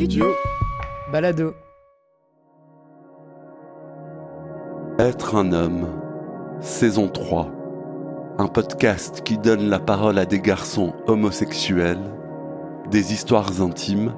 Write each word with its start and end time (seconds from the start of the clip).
Studio. 0.00 0.24
Balado. 1.12 1.52
Être 4.98 5.34
un 5.34 5.52
homme, 5.52 5.88
saison 6.62 7.08
3. 7.08 7.50
Un 8.38 8.46
podcast 8.48 9.20
qui 9.22 9.36
donne 9.36 9.68
la 9.68 9.78
parole 9.78 10.16
à 10.16 10.24
des 10.24 10.40
garçons 10.40 10.94
homosexuels, 11.06 12.00
des 12.90 13.12
histoires 13.12 13.60
intimes, 13.60 14.14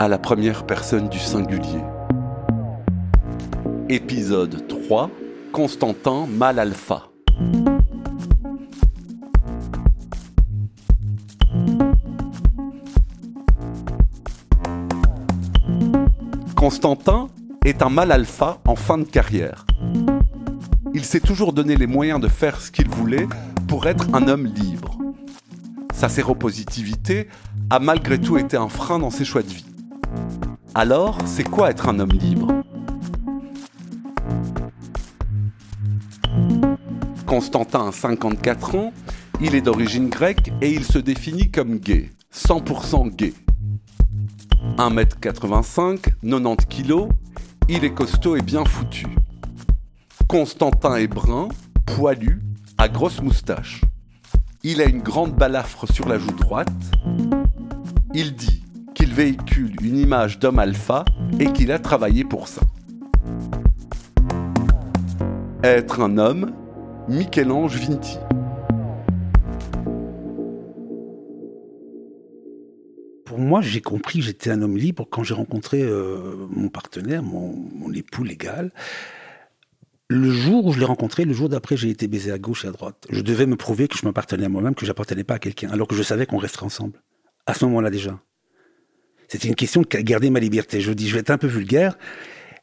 à 0.00 0.08
la 0.08 0.18
première 0.18 0.66
personne 0.66 1.08
du 1.08 1.20
singulier. 1.20 1.84
Épisode 3.88 4.66
3. 4.66 5.10
Constantin 5.52 6.26
mal 6.26 6.58
alpha. 6.58 7.13
Constantin 16.64 17.28
est 17.66 17.82
un 17.82 17.90
mal 17.90 18.10
alpha 18.10 18.58
en 18.66 18.74
fin 18.74 18.96
de 18.96 19.04
carrière. 19.04 19.66
Il 20.94 21.04
s'est 21.04 21.20
toujours 21.20 21.52
donné 21.52 21.76
les 21.76 21.86
moyens 21.86 22.18
de 22.18 22.26
faire 22.26 22.58
ce 22.58 22.70
qu'il 22.70 22.88
voulait 22.88 23.28
pour 23.68 23.86
être 23.86 24.06
un 24.14 24.28
homme 24.28 24.46
libre. 24.46 24.96
Sa 25.92 26.08
séropositivité 26.08 27.28
a 27.68 27.80
malgré 27.80 28.18
tout 28.18 28.38
été 28.38 28.56
un 28.56 28.70
frein 28.70 28.98
dans 28.98 29.10
ses 29.10 29.26
choix 29.26 29.42
de 29.42 29.48
vie. 29.48 29.66
Alors, 30.74 31.18
c'est 31.26 31.44
quoi 31.44 31.68
être 31.68 31.86
un 31.86 31.98
homme 31.98 32.12
libre? 32.12 32.50
Constantin 37.26 37.88
a 37.88 37.92
54 37.92 38.74
ans, 38.76 38.94
il 39.42 39.54
est 39.54 39.60
d'origine 39.60 40.08
grecque 40.08 40.50
et 40.62 40.72
il 40.72 40.84
se 40.84 40.96
définit 40.96 41.50
comme 41.50 41.76
gay, 41.76 42.08
100% 42.34 43.14
gay. 43.14 43.34
1m85, 44.76 46.00
90 46.22 46.66
kg, 46.66 47.08
il 47.68 47.84
est 47.84 47.94
costaud 47.94 48.36
et 48.36 48.42
bien 48.42 48.64
foutu. 48.64 49.06
Constantin 50.26 50.96
est 50.96 51.06
brun, 51.06 51.48
poilu, 51.86 52.40
à 52.76 52.88
grosse 52.88 53.22
moustache. 53.22 53.82
Il 54.64 54.80
a 54.80 54.86
une 54.86 55.00
grande 55.00 55.32
balafre 55.32 55.86
sur 55.92 56.08
la 56.08 56.18
joue 56.18 56.32
droite. 56.32 56.72
Il 58.14 58.34
dit 58.34 58.64
qu'il 58.94 59.14
véhicule 59.14 59.76
une 59.80 59.96
image 59.96 60.40
d'homme 60.40 60.58
alpha 60.58 61.04
et 61.38 61.52
qu'il 61.52 61.70
a 61.70 61.78
travaillé 61.78 62.24
pour 62.24 62.48
ça. 62.48 62.62
Être 65.62 66.00
un 66.00 66.18
homme, 66.18 66.52
Michel-Ange 67.08 67.76
Vinti. 67.76 68.18
Pour 73.34 73.42
moi, 73.42 73.62
j'ai 73.62 73.80
compris 73.80 74.20
que 74.20 74.26
j'étais 74.26 74.50
un 74.50 74.62
homme 74.62 74.76
libre 74.76 75.08
quand 75.10 75.24
j'ai 75.24 75.34
rencontré 75.34 75.82
euh, 75.82 76.46
mon 76.50 76.68
partenaire, 76.68 77.20
mon, 77.24 77.92
époux 77.92 78.22
légal. 78.22 78.70
Le 80.06 80.30
jour 80.30 80.66
où 80.66 80.72
je 80.72 80.78
l'ai 80.78 80.84
rencontré, 80.84 81.24
le 81.24 81.32
jour 81.32 81.48
d'après, 81.48 81.76
j'ai 81.76 81.88
été 81.88 82.06
baisé 82.06 82.30
à 82.30 82.38
gauche 82.38 82.64
et 82.64 82.68
à 82.68 82.70
droite. 82.70 83.08
Je 83.10 83.22
devais 83.22 83.46
me 83.46 83.56
prouver 83.56 83.88
que 83.88 83.98
je 83.98 84.06
m'appartenais 84.06 84.44
à 84.44 84.48
moi-même, 84.48 84.76
que 84.76 84.86
j'appartenais 84.86 85.24
pas 85.24 85.34
à 85.34 85.38
quelqu'un, 85.40 85.68
alors 85.70 85.88
que 85.88 85.96
je 85.96 86.04
savais 86.04 86.26
qu'on 86.26 86.36
resterait 86.36 86.66
ensemble. 86.66 87.02
À 87.46 87.54
ce 87.54 87.64
moment-là 87.64 87.90
déjà. 87.90 88.20
C'était 89.26 89.48
une 89.48 89.56
question 89.56 89.82
de 89.82 89.88
garder 89.88 90.30
ma 90.30 90.38
liberté. 90.38 90.80
Je 90.80 90.92
dis, 90.92 91.08
je 91.08 91.14
vais 91.14 91.20
être 91.20 91.30
un 91.30 91.38
peu 91.38 91.48
vulgaire. 91.48 91.98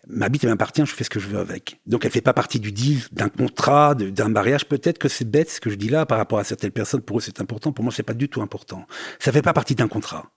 Ma 0.07 0.29
bite 0.29 0.45
m'appartient, 0.45 0.85
je 0.85 0.93
fais 0.93 1.03
ce 1.03 1.09
que 1.09 1.19
je 1.19 1.27
veux 1.27 1.39
avec. 1.39 1.81
Donc 1.85 2.05
elle 2.05 2.11
fait 2.11 2.21
pas 2.21 2.33
partie 2.33 2.61
du 2.61 2.71
deal, 2.71 3.01
d'un 3.11 3.27
contrat, 3.27 3.93
d'un 3.93 4.29
mariage. 4.29 4.65
Peut-être 4.69 4.99
que 4.99 5.09
c'est 5.09 5.29
bête 5.29 5.49
ce 5.49 5.59
que 5.59 5.69
je 5.69 5.75
dis 5.75 5.89
là 5.89 6.05
par 6.05 6.17
rapport 6.17 6.39
à 6.39 6.45
certaines 6.45 6.71
personnes. 6.71 7.01
Pour 7.01 7.17
eux 7.17 7.21
c'est 7.21 7.41
important. 7.41 7.73
Pour 7.73 7.83
moi 7.83 7.91
c'est 7.93 8.03
pas 8.03 8.13
du 8.13 8.29
tout 8.29 8.41
important. 8.41 8.85
Ça 9.19 9.33
fait 9.33 9.41
pas 9.41 9.51
partie 9.51 9.75
d'un 9.75 9.89
contrat. 9.89 10.31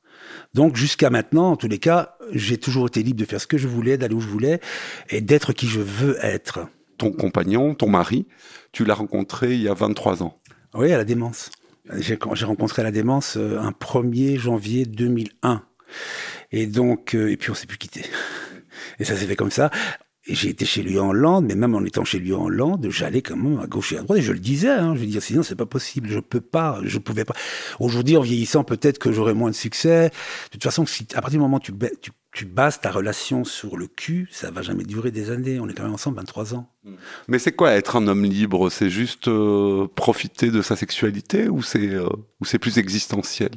Donc 0.54 0.76
jusqu'à 0.76 1.10
maintenant, 1.10 1.52
en 1.52 1.56
tous 1.56 1.68
les 1.68 1.78
cas, 1.78 2.16
j'ai 2.32 2.58
toujours 2.58 2.86
été 2.86 3.02
libre 3.02 3.20
de 3.20 3.24
faire 3.24 3.40
ce 3.40 3.46
que 3.46 3.58
je 3.58 3.68
voulais, 3.68 3.96
d'aller 3.96 4.14
où 4.14 4.20
je 4.20 4.28
voulais 4.28 4.60
et 5.10 5.20
d'être 5.20 5.52
qui 5.52 5.66
je 5.66 5.80
veux 5.80 6.16
être. 6.24 6.68
Ton 6.98 7.10
compagnon, 7.10 7.74
ton 7.74 7.88
mari, 7.88 8.26
tu 8.72 8.84
l'as 8.84 8.94
rencontré 8.94 9.54
il 9.54 9.62
y 9.62 9.68
a 9.68 9.74
23 9.74 10.22
ans. 10.22 10.38
Oui, 10.74 10.92
à 10.92 10.96
la 10.96 11.04
démence. 11.04 11.50
J'ai 11.92 12.16
rencontré 12.44 12.82
à 12.82 12.84
la 12.84 12.90
démence 12.90 13.36
euh, 13.36 13.58
un 13.58 13.70
1er 13.70 14.38
janvier 14.38 14.86
2001. 14.86 15.62
Et 16.52 16.66
donc, 16.66 17.14
euh, 17.14 17.30
et 17.30 17.36
puis 17.36 17.50
on 17.50 17.54
s'est 17.54 17.66
plus 17.66 17.78
quitté. 17.78 18.04
Et 18.98 19.04
ça 19.04 19.16
s'est 19.16 19.26
fait 19.26 19.36
comme 19.36 19.50
ça. 19.50 19.70
Et 20.26 20.34
j'ai 20.34 20.48
été 20.48 20.64
chez 20.64 20.82
lui 20.82 20.98
en 20.98 21.10
Hollande, 21.10 21.44
mais 21.46 21.54
même 21.54 21.74
en 21.74 21.84
étant 21.84 22.04
chez 22.04 22.18
lui 22.18 22.32
en 22.32 22.44
Hollande, 22.44 22.86
j'allais 22.88 23.20
quand 23.20 23.36
même 23.36 23.60
à 23.60 23.66
gauche 23.66 23.92
et 23.92 23.98
à 23.98 24.02
droite, 24.02 24.20
et 24.20 24.22
je 24.22 24.32
le 24.32 24.38
disais, 24.38 24.70
hein, 24.70 24.94
je 24.94 25.00
veux 25.00 25.06
dire, 25.06 25.22
sinon 25.22 25.42
c'est 25.42 25.54
pas 25.54 25.66
possible, 25.66 26.08
je 26.08 26.18
peux 26.18 26.40
pas, 26.40 26.80
je 26.82 26.98
pouvais 26.98 27.26
pas. 27.26 27.34
Aujourd'hui, 27.78 28.16
en 28.16 28.22
vieillissant, 28.22 28.64
peut-être 28.64 28.98
que 28.98 29.12
j'aurais 29.12 29.34
moins 29.34 29.50
de 29.50 29.54
succès. 29.54 30.08
De 30.08 30.50
toute 30.52 30.62
façon, 30.62 30.86
si, 30.86 31.06
à 31.14 31.20
partir 31.20 31.38
du 31.38 31.42
moment 31.42 31.58
où 31.58 31.60
tu, 31.60 31.72
tu, 32.00 32.10
tu 32.32 32.46
bases 32.46 32.80
ta 32.80 32.90
relation 32.90 33.44
sur 33.44 33.76
le 33.76 33.86
cul, 33.86 34.28
ça 34.30 34.50
va 34.50 34.62
jamais 34.62 34.84
durer 34.84 35.10
des 35.10 35.30
années. 35.30 35.60
On 35.60 35.68
est 35.68 35.74
quand 35.74 35.84
même 35.84 35.92
ensemble 35.92 36.16
23 36.16 36.54
ans. 36.54 36.70
Mais 37.28 37.38
c'est 37.38 37.52
quoi 37.52 37.72
être 37.72 37.96
un 37.96 38.06
homme 38.08 38.24
libre? 38.24 38.70
C'est 38.70 38.90
juste 38.90 39.28
euh, 39.28 39.86
profiter 39.94 40.50
de 40.50 40.62
sa 40.62 40.74
sexualité 40.74 41.48
ou 41.48 41.62
c'est 41.62 41.90
euh, 41.90 42.08
ou 42.40 42.46
c'est 42.46 42.58
plus 42.58 42.78
existentiel? 42.78 43.50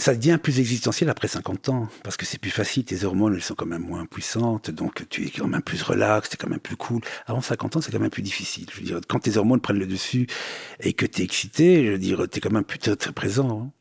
Ça 0.00 0.14
devient 0.14 0.38
plus 0.42 0.58
existentiel 0.58 1.10
après 1.10 1.28
50 1.28 1.68
ans, 1.68 1.88
parce 2.02 2.16
que 2.16 2.26
c'est 2.26 2.38
plus 2.38 2.50
facile, 2.50 2.84
tes 2.84 3.04
hormones, 3.04 3.34
elles 3.34 3.42
sont 3.42 3.54
quand 3.54 3.66
même 3.66 3.82
moins 3.82 4.06
puissantes, 4.06 4.70
donc 4.70 5.06
tu 5.08 5.26
es 5.26 5.30
quand 5.30 5.46
même 5.46 5.62
plus 5.62 5.82
relax, 5.82 6.30
es 6.32 6.36
quand 6.36 6.48
même 6.48 6.60
plus 6.60 6.76
cool. 6.76 7.00
Avant 7.26 7.40
50 7.40 7.76
ans, 7.76 7.80
c'est 7.80 7.92
quand 7.92 8.00
même 8.00 8.10
plus 8.10 8.22
difficile. 8.22 8.66
Je 8.72 8.80
veux 8.80 8.86
dire, 8.86 9.00
quand 9.06 9.20
tes 9.20 9.36
hormones 9.36 9.60
prennent 9.60 9.78
le 9.78 9.86
dessus 9.86 10.26
et 10.80 10.92
que 10.92 11.06
tu 11.06 11.20
es 11.20 11.24
excité, 11.24 11.86
je 11.86 11.92
veux 11.92 11.98
dire, 11.98 12.22
es 12.22 12.40
quand 12.40 12.52
même 12.52 12.64
plus 12.64 12.78
très 12.78 13.12
présent. 13.12 13.62
Hein. 13.66 13.72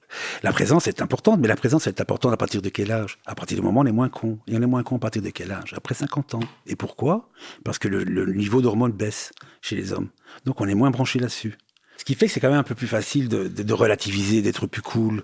La 0.44 0.52
présence 0.52 0.88
est 0.88 1.02
importante, 1.02 1.40
mais 1.40 1.48
la 1.48 1.56
présence 1.56 1.88
est 1.88 2.02
importante 2.02 2.34
à 2.34 2.38
partir 2.38 2.62
de 2.62 2.70
quel 2.70 2.92
âge? 2.92 3.20
À 3.26 3.36
partir 3.36 3.58
du 3.58 3.64
moment 3.64 3.82
où 3.82 3.84
on 3.84 3.88
est 3.88 3.92
moins 3.92 4.10
con. 4.10 4.40
Et 4.48 4.58
on 4.58 4.62
est 4.62 4.68
moins 4.68 4.84
con 4.84 4.96
à 4.96 5.00
partir 5.00 5.22
de 5.22 5.30
quel 5.30 5.52
âge? 5.52 5.74
Après 5.76 5.94
50 5.94 6.36
ans. 6.36 6.40
Et 6.66 6.76
pourquoi? 6.76 7.30
Parce 7.64 7.78
que 7.78 7.88
le, 7.88 8.26
niveau 8.34 8.62
d'hormones 8.62 8.92
baisse 8.92 9.32
chez 9.62 9.76
les 9.76 9.94
hommes. 9.94 10.10
Donc 10.46 10.62
on 10.62 10.68
est 10.68 10.76
moins 10.76 10.90
branché 10.90 11.20
là-dessus. 11.20 11.58
Ce 11.98 12.06
qui 12.06 12.16
fait 12.16 12.28
que 12.28 12.32
c'est 12.32 12.40
quand 12.40 12.50
même 12.50 12.60
un 12.60 12.64
peu 12.64 12.76
plus 12.76 12.88
facile 12.88 13.30
de 13.30 13.74
relativiser, 13.74 14.42
d'être 14.42 14.68
plus 14.68 14.82
cool. 14.82 15.24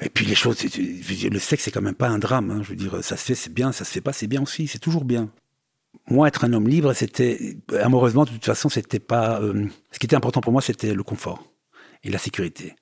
Et 0.00 0.10
puis 0.10 0.26
les 0.26 0.34
choses, 0.34 0.62
le 0.62 1.38
sexe 1.38 1.64
c'est 1.64 1.70
quand 1.70 1.82
même 1.82 1.94
pas 1.94 2.08
un 2.08 2.18
drame. 2.18 2.50
Hein. 2.50 2.60
Je 2.62 2.70
veux 2.70 2.76
dire, 2.76 3.02
ça 3.02 3.16
se 3.16 3.24
fait, 3.24 3.34
c'est 3.34 3.52
bien, 3.52 3.72
ça 3.72 3.84
se 3.84 3.90
fait 3.90 4.00
pas, 4.00 4.12
c'est 4.12 4.26
bien 4.26 4.42
aussi, 4.42 4.66
c'est 4.68 4.78
toujours 4.78 5.04
bien. 5.04 5.30
Moi, 6.08 6.28
être 6.28 6.44
un 6.44 6.52
homme 6.52 6.68
libre, 6.68 6.92
c'était 6.92 7.56
amoureusement 7.80 8.24
de 8.24 8.30
toute 8.30 8.44
façon, 8.44 8.68
c'était 8.68 9.00
pas. 9.00 9.40
Euh, 9.40 9.66
ce 9.90 9.98
qui 9.98 10.06
était 10.06 10.16
important 10.16 10.40
pour 10.40 10.52
moi, 10.52 10.60
c'était 10.60 10.94
le 10.94 11.02
confort 11.02 11.44
et 12.04 12.10
la 12.10 12.18
sécurité. 12.18 12.74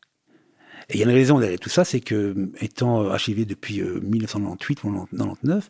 Et 0.91 0.95
il 0.95 0.99
y 0.99 1.03
a 1.03 1.07
une 1.07 1.13
raison 1.13 1.39
derrière 1.39 1.59
tout 1.59 1.71
ça, 1.71 1.85
c'est 1.85 2.01
que 2.01 2.51
étant 2.61 3.09
archivé 3.09 3.45
depuis 3.45 3.81
1998 3.81 4.85
ou 4.85 4.89
1999, 4.89 5.69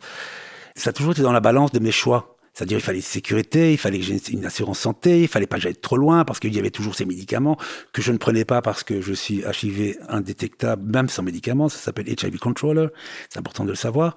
ça 0.75 0.91
a 0.91 0.93
toujours 0.93 1.13
été 1.13 1.23
dans 1.23 1.33
la 1.33 1.41
balance 1.41 1.71
de 1.71 1.79
mes 1.79 1.93
choix. 1.93 2.34
C'est-à-dire, 2.55 2.79
il 2.79 2.83
fallait 2.83 3.01
sécurité, 3.01 3.73
il 3.73 3.79
fallait 3.79 3.99
que 3.99 4.31
une 4.31 4.47
assurance 4.47 4.79
santé, 4.79 5.23
il 5.23 5.29
fallait 5.29 5.49
pas 5.49 5.57
que 5.57 5.63
j'aille 5.63 5.77
trop 5.77 5.97
loin 5.97 6.25
parce 6.25 6.39
qu'il 6.39 6.55
y 6.55 6.59
avait 6.59 6.71
toujours 6.71 6.95
ces 6.95 7.05
médicaments 7.05 7.59
que 7.93 8.01
je 8.01 8.13
ne 8.13 8.17
prenais 8.17 8.45
pas 8.45 8.63
parce 8.63 8.85
que 8.85 9.01
je 9.01 9.13
suis 9.13 9.43
HIV 9.43 9.97
indétectable, 10.09 10.89
même 10.91 11.09
sans 11.09 11.25
médicaments. 11.25 11.69
Ça 11.69 11.79
s'appelle 11.79 12.09
HIV 12.09 12.39
controller. 12.39 12.89
C'est 13.29 13.41
important 13.41 13.65
de 13.65 13.71
le 13.71 13.75
savoir. 13.75 14.15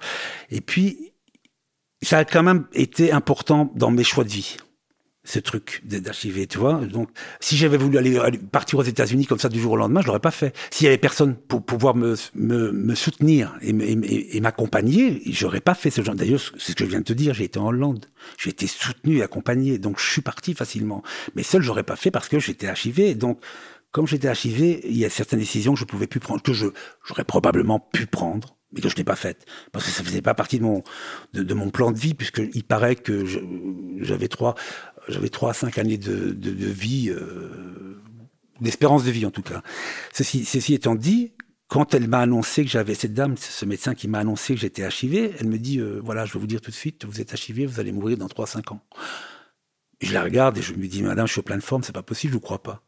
Et 0.50 0.60
puis, 0.60 1.12
ça 2.00 2.18
a 2.18 2.24
quand 2.24 2.44
même 2.44 2.66
été 2.72 3.10
important 3.10 3.72
dans 3.74 3.90
mes 3.90 4.04
choix 4.04 4.22
de 4.22 4.30
vie 4.30 4.56
ce 5.28 5.38
truc 5.40 5.82
d'archiver, 5.84 6.46
tu 6.46 6.56
vois. 6.56 6.74
Donc, 6.86 7.10
si 7.38 7.56
j'avais 7.58 7.76
voulu 7.76 7.98
aller, 7.98 8.18
partir 8.50 8.78
aux 8.78 8.82
États-Unis 8.82 9.26
comme 9.26 9.38
ça 9.38 9.50
du 9.50 9.60
jour 9.60 9.72
au 9.72 9.76
lendemain, 9.76 10.00
je 10.00 10.06
l'aurais 10.06 10.20
pas 10.20 10.30
fait. 10.30 10.56
S'il 10.70 10.86
y 10.86 10.88
avait 10.88 10.96
personne 10.96 11.34
pour 11.34 11.62
pouvoir 11.62 11.94
me, 11.94 12.14
me, 12.34 12.94
soutenir 12.94 13.54
et, 13.60 13.70
et, 13.70 14.36
et 14.36 14.40
m'accompagner, 14.40 15.20
j'aurais 15.26 15.60
pas 15.60 15.74
fait 15.74 15.90
ce 15.90 16.02
genre. 16.02 16.14
D'ailleurs, 16.14 16.40
c'est 16.58 16.72
ce 16.72 16.76
que 16.76 16.84
je 16.84 16.88
viens 16.90 17.00
de 17.00 17.04
te 17.04 17.12
dire. 17.12 17.34
J'ai 17.34 17.44
été 17.44 17.58
en 17.58 17.66
Hollande, 17.66 18.06
j'ai 18.38 18.50
été 18.50 18.66
soutenu 18.66 19.18
et 19.18 19.22
accompagné, 19.22 19.76
donc 19.78 20.00
je 20.00 20.10
suis 20.10 20.22
parti 20.22 20.54
facilement. 20.54 21.02
Mais 21.34 21.42
seul, 21.42 21.60
j'aurais 21.60 21.82
pas 21.82 21.96
fait 21.96 22.10
parce 22.10 22.28
que 22.28 22.38
j'étais 22.38 22.66
archivé. 22.66 23.14
Donc, 23.14 23.38
comme 23.90 24.06
j'étais 24.06 24.28
archivé, 24.28 24.80
il 24.84 24.96
y 24.96 25.04
a 25.04 25.10
certaines 25.10 25.40
décisions 25.40 25.74
que 25.74 25.80
je 25.80 25.84
pouvais 25.84 26.06
plus 26.06 26.20
prendre, 26.20 26.42
que 26.42 26.54
je 26.54 26.68
j'aurais 27.04 27.24
probablement 27.24 27.80
pu 27.80 28.06
prendre 28.06 28.54
mais 28.72 28.80
que 28.80 28.88
je 28.88 28.96
n'ai 28.96 29.04
pas 29.04 29.16
faite 29.16 29.46
parce 29.72 29.84
que 29.84 29.90
ça 29.90 30.02
faisait 30.02 30.20
pas 30.20 30.34
partie 30.34 30.58
de 30.58 30.64
mon 30.64 30.82
de 31.32 31.54
mon 31.54 31.70
plan 31.70 31.90
de 31.90 31.98
vie 31.98 32.14
puisque 32.14 32.42
il 32.52 32.64
paraît 32.64 32.96
que 32.96 33.24
j'avais 34.00 34.28
trois 34.28 34.54
j'avais 35.08 35.28
trois 35.28 35.50
à 35.50 35.54
cinq 35.54 35.78
années 35.78 35.98
de, 35.98 36.30
de, 36.30 36.50
de 36.50 36.66
vie 36.66 37.10
euh, 37.10 38.00
d'espérance 38.60 39.04
de 39.04 39.10
vie 39.10 39.26
en 39.26 39.30
tout 39.30 39.42
cas. 39.42 39.62
Ceci, 40.12 40.44
ceci 40.44 40.74
étant 40.74 40.94
dit, 40.94 41.32
quand 41.68 41.94
elle 41.94 42.08
m'a 42.08 42.20
annoncé 42.20 42.64
que 42.64 42.70
j'avais 42.70 42.94
cette 42.94 43.14
dame, 43.14 43.36
ce 43.36 43.64
médecin 43.64 43.94
qui 43.94 44.08
m'a 44.08 44.18
annoncé 44.18 44.54
que 44.54 44.60
j'étais 44.60 44.88
HIV, 44.88 45.34
elle 45.38 45.48
me 45.48 45.58
dit 45.58 45.78
euh, 45.78 46.00
voilà, 46.02 46.24
je 46.24 46.32
vais 46.32 46.40
vous 46.40 46.46
dire 46.46 46.60
tout 46.60 46.70
de 46.70 46.76
suite, 46.76 47.04
vous 47.04 47.20
êtes 47.20 47.32
HIV, 47.32 47.68
vous 47.68 47.80
allez 47.80 47.92
mourir 47.92 48.16
dans 48.16 48.28
trois 48.28 48.44
à 48.44 48.48
cinq 48.48 48.72
ans. 48.72 48.80
je 50.00 50.12
la 50.12 50.22
regarde 50.22 50.58
et 50.58 50.62
je 50.62 50.74
me 50.74 50.86
dis 50.86 51.02
madame, 51.02 51.26
je 51.26 51.32
suis 51.32 51.40
au 51.40 51.44
pleine 51.44 51.60
forme, 51.60 51.82
c'est 51.82 51.92
pas 51.92 52.02
possible, 52.02 52.32
je 52.32 52.36
vous 52.36 52.40
crois 52.40 52.62
pas. 52.62 52.82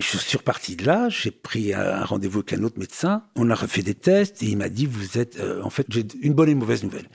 Je 0.00 0.16
suis 0.16 0.38
reparti 0.38 0.76
de 0.76 0.86
là, 0.86 1.10
j'ai 1.10 1.30
pris 1.30 1.74
un 1.74 2.04
rendez-vous 2.04 2.38
avec 2.38 2.54
un 2.54 2.64
autre 2.64 2.78
médecin, 2.78 3.24
on 3.36 3.50
a 3.50 3.54
refait 3.54 3.82
des 3.82 3.94
tests 3.94 4.42
et 4.42 4.46
il 4.46 4.56
m'a 4.56 4.70
dit 4.70 4.86
vous 4.86 5.18
êtes 5.18 5.38
euh, 5.38 5.62
en 5.62 5.68
fait 5.68 5.86
j'ai 5.90 6.06
une 6.22 6.32
bonne 6.32 6.48
et 6.48 6.52
une 6.52 6.58
mauvaise 6.58 6.82
nouvelle. 6.82 7.06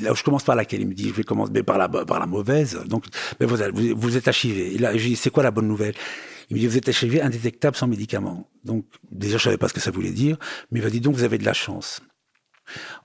Là 0.00 0.12
où 0.12 0.14
je 0.14 0.22
commence 0.22 0.44
par 0.44 0.54
laquelle 0.54 0.82
il 0.82 0.88
me 0.88 0.92
dit 0.92 1.08
je 1.08 1.14
vais 1.14 1.24
commencer 1.24 1.52
mais 1.54 1.62
par 1.62 1.78
la 1.78 1.88
par 1.88 2.20
la 2.20 2.26
mauvaise 2.26 2.78
donc 2.84 3.06
mais 3.40 3.46
vous, 3.46 3.56
vous, 3.72 3.96
vous 3.96 4.16
êtes 4.18 4.26
HIV. 4.26 4.58
Et 4.58 4.78
là 4.78 4.94
j'ai 4.94 5.14
c'est 5.14 5.30
quoi 5.30 5.42
la 5.42 5.50
bonne 5.50 5.66
nouvelle? 5.66 5.94
Il 6.50 6.56
me 6.56 6.60
dit 6.60 6.66
vous 6.66 6.76
êtes 6.76 6.86
HIV 6.86 7.22
indétectable 7.22 7.76
sans 7.76 7.86
médicaments. 7.86 8.50
Donc 8.62 8.84
déjà 9.10 9.38
je 9.38 9.44
savais 9.44 9.56
pas 9.56 9.68
ce 9.68 9.74
que 9.74 9.80
ça 9.80 9.90
voulait 9.90 10.10
dire 10.10 10.36
mais 10.70 10.80
il 10.80 10.82
m'a 10.82 10.90
dit 10.90 11.00
donc 11.00 11.14
vous 11.14 11.24
avez 11.24 11.38
de 11.38 11.46
la 11.46 11.54
chance. 11.54 12.02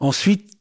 Ensuite, 0.02 0.52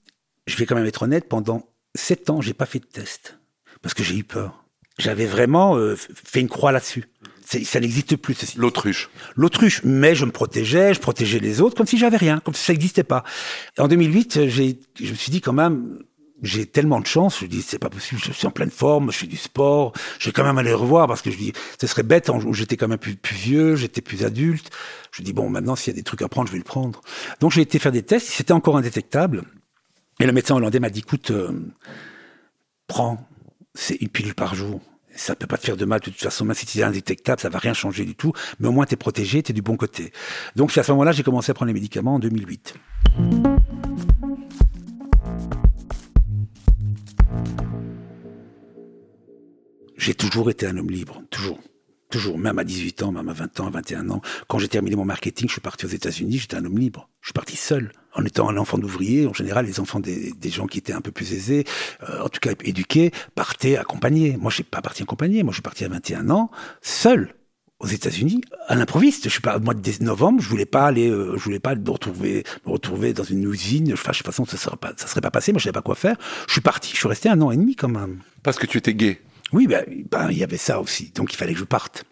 je 0.46 0.56
vais 0.56 0.66
quand 0.66 0.74
même 0.74 0.86
être 0.86 1.02
honnête, 1.02 1.28
pendant 1.28 1.68
sept 1.94 2.30
ans, 2.30 2.40
j'ai 2.40 2.54
pas 2.54 2.66
fait 2.66 2.80
de 2.80 2.86
test 2.86 3.38
parce 3.82 3.94
que 3.94 4.02
j'ai 4.02 4.16
eu 4.16 4.24
peur. 4.24 4.64
J'avais 4.98 5.26
vraiment 5.26 5.76
euh, 5.76 5.96
fait 5.96 6.40
une 6.40 6.48
croix 6.48 6.72
là-dessus. 6.72 7.04
Ça 7.48 7.80
n'existe 7.80 8.16
plus. 8.16 8.34
ceci. 8.34 8.58
L'autruche. 8.58 9.08
L'autruche, 9.34 9.80
mais 9.82 10.14
je 10.14 10.26
me 10.26 10.30
protégeais, 10.30 10.92
je 10.92 11.00
protégeais 11.00 11.38
les 11.38 11.62
autres 11.62 11.76
comme 11.76 11.86
si 11.86 11.96
j'avais 11.96 12.18
rien, 12.18 12.40
comme 12.40 12.52
si 12.52 12.62
ça 12.62 12.74
n'existait 12.74 13.04
pas. 13.04 13.24
En 13.78 13.88
2008, 13.88 14.48
j'ai, 14.48 14.78
je 15.00 15.10
me 15.10 15.14
suis 15.14 15.30
dit 15.30 15.40
quand 15.40 15.54
même, 15.54 15.98
j'ai 16.42 16.66
tellement 16.66 17.00
de 17.00 17.06
chance. 17.06 17.40
Je 17.40 17.46
dis 17.46 17.62
c'est 17.62 17.78
pas 17.78 17.88
possible, 17.88 18.20
je 18.22 18.32
suis 18.32 18.46
en 18.46 18.50
pleine 18.50 18.70
forme, 18.70 19.10
je 19.10 19.18
fais 19.18 19.26
du 19.26 19.38
sport, 19.38 19.94
je 20.18 20.28
vais 20.28 20.32
quand 20.32 20.44
même 20.44 20.58
aller 20.58 20.68
le 20.68 20.76
revoir 20.76 21.06
parce 21.06 21.22
que 21.22 21.30
je 21.30 21.38
dis 21.38 21.54
ce 21.80 21.86
serait 21.86 22.02
bête 22.02 22.30
j'étais 22.52 22.76
quand 22.76 22.88
même 22.88 22.98
plus, 22.98 23.16
plus 23.16 23.36
vieux, 23.36 23.76
j'étais 23.76 24.02
plus 24.02 24.24
adulte. 24.24 24.70
Je 25.10 25.22
dis 25.22 25.32
bon 25.32 25.48
maintenant 25.48 25.74
s'il 25.74 25.94
y 25.94 25.96
a 25.96 25.98
des 25.98 26.04
trucs 26.04 26.20
à 26.20 26.28
prendre, 26.28 26.48
je 26.48 26.52
vais 26.52 26.58
le 26.58 26.64
prendre. 26.64 27.00
Donc 27.40 27.52
j'ai 27.52 27.62
été 27.62 27.78
faire 27.78 27.92
des 27.92 28.02
tests, 28.02 28.28
c'était 28.28 28.52
encore 28.52 28.76
indétectable. 28.76 29.44
Et 30.20 30.26
le 30.26 30.32
médecin 30.32 30.54
hollandais 30.54 30.80
m'a 30.80 30.90
dit 30.90 31.00
écoute, 31.00 31.30
euh, 31.30 31.52
prends, 32.88 33.26
c'est 33.74 33.94
une 33.94 34.08
pilule 34.08 34.34
par 34.34 34.54
jour. 34.54 34.82
Ça 35.18 35.34
peut 35.34 35.48
pas 35.48 35.58
te 35.58 35.66
faire 35.66 35.76
de 35.76 35.84
mal 35.84 35.98
de 35.98 36.04
toute 36.04 36.14
façon, 36.14 36.44
même 36.44 36.54
si 36.54 36.64
tu 36.64 36.78
es 36.78 36.84
indétectable, 36.84 37.40
ça 37.40 37.48
va 37.48 37.58
rien 37.58 37.74
changer 37.74 38.04
du 38.04 38.14
tout. 38.14 38.32
Mais 38.60 38.68
au 38.68 38.72
moins, 38.72 38.86
tu 38.86 38.94
es 38.94 38.96
protégé, 38.96 39.42
tu 39.42 39.50
es 39.50 39.52
du 39.52 39.62
bon 39.62 39.76
côté. 39.76 40.12
Donc, 40.54 40.76
à 40.78 40.84
ce 40.84 40.92
moment-là, 40.92 41.10
j'ai 41.10 41.24
commencé 41.24 41.50
à 41.50 41.54
prendre 41.54 41.66
les 41.66 41.74
médicaments 41.74 42.14
en 42.14 42.18
2008. 42.20 42.74
J'ai 49.96 50.14
toujours 50.14 50.50
été 50.50 50.66
un 50.68 50.76
homme 50.76 50.90
libre, 50.90 51.20
toujours. 51.30 51.58
Toujours, 52.10 52.38
même 52.38 52.58
à 52.60 52.64
18 52.64 53.02
ans, 53.02 53.12
même 53.12 53.28
à 53.28 53.32
20 53.32 53.60
ans, 53.60 53.66
à 53.66 53.70
21 53.70 54.10
ans. 54.10 54.22
Quand 54.46 54.60
j'ai 54.60 54.68
terminé 54.68 54.94
mon 54.94 55.04
marketing, 55.04 55.48
je 55.48 55.52
suis 55.52 55.60
parti 55.60 55.84
aux 55.84 55.90
États-Unis, 55.90 56.38
j'étais 56.38 56.56
un 56.56 56.64
homme 56.64 56.78
libre. 56.78 57.10
Je 57.20 57.28
suis 57.28 57.34
parti 57.34 57.56
seul. 57.56 57.92
En 58.18 58.24
étant 58.24 58.48
un 58.48 58.56
enfant 58.56 58.78
d'ouvrier, 58.78 59.28
en 59.28 59.32
général, 59.32 59.64
les 59.64 59.78
enfants 59.78 60.00
des, 60.00 60.34
gens 60.50 60.66
qui 60.66 60.78
étaient 60.78 60.92
un 60.92 61.00
peu 61.00 61.12
plus 61.12 61.32
aisés, 61.32 61.64
euh, 62.08 62.24
en 62.24 62.28
tout 62.28 62.40
cas 62.40 62.50
éduqués, 62.64 63.12
partaient 63.36 63.76
accompagnés. 63.76 64.36
Moi, 64.36 64.50
je 64.50 64.56
suis 64.56 64.64
pas 64.64 64.82
parti 64.82 65.04
accompagné. 65.04 65.44
Moi, 65.44 65.52
je 65.52 65.56
suis 65.56 65.62
parti 65.62 65.84
à 65.84 65.88
21 65.88 66.28
ans, 66.30 66.50
seul 66.82 67.32
aux 67.78 67.86
États-Unis 67.86 68.40
à 68.66 68.74
l'improviste. 68.74 69.24
Je 69.24 69.28
suis 69.28 69.40
pas 69.40 69.56
au 69.56 69.60
mois 69.60 69.74
de 69.74 70.02
novembre, 70.02 70.42
je 70.42 70.48
voulais 70.48 70.66
pas 70.66 70.86
aller, 70.86 71.08
euh, 71.08 71.36
je 71.36 71.44
voulais 71.44 71.60
pas 71.60 71.76
me 71.76 71.90
retrouver, 71.90 72.42
me 72.66 72.72
retrouver 72.72 73.12
dans 73.12 73.22
une 73.22 73.48
usine. 73.48 73.92
Enfin, 73.92 74.10
de 74.10 74.16
toute 74.16 74.26
façon, 74.26 74.44
ça 74.44 74.56
serait 74.56 74.76
pas, 74.76 74.92
ça 74.96 75.06
serait 75.06 75.20
pas 75.20 75.30
passé. 75.30 75.52
Moi, 75.52 75.60
je 75.60 75.64
savais 75.64 75.72
pas 75.72 75.82
quoi 75.82 75.94
faire. 75.94 76.16
Je 76.48 76.52
suis 76.54 76.60
parti. 76.60 76.90
Je 76.92 76.98
suis 76.98 77.08
resté 77.08 77.28
un 77.28 77.40
an 77.40 77.52
et 77.52 77.56
demi 77.56 77.76
quand 77.76 77.88
même. 77.88 78.18
Parce 78.42 78.58
que 78.58 78.66
tu 78.66 78.78
étais 78.78 78.94
gay. 78.94 79.20
Oui, 79.52 79.66
ben, 79.66 79.84
il 80.30 80.36
y 80.38 80.44
avait 80.44 80.56
ça 80.58 80.80
aussi. 80.80 81.10
Donc, 81.14 81.32
il 81.32 81.36
fallait 81.36 81.54
que 81.54 81.58
je 81.58 81.64
parte. 81.64 82.04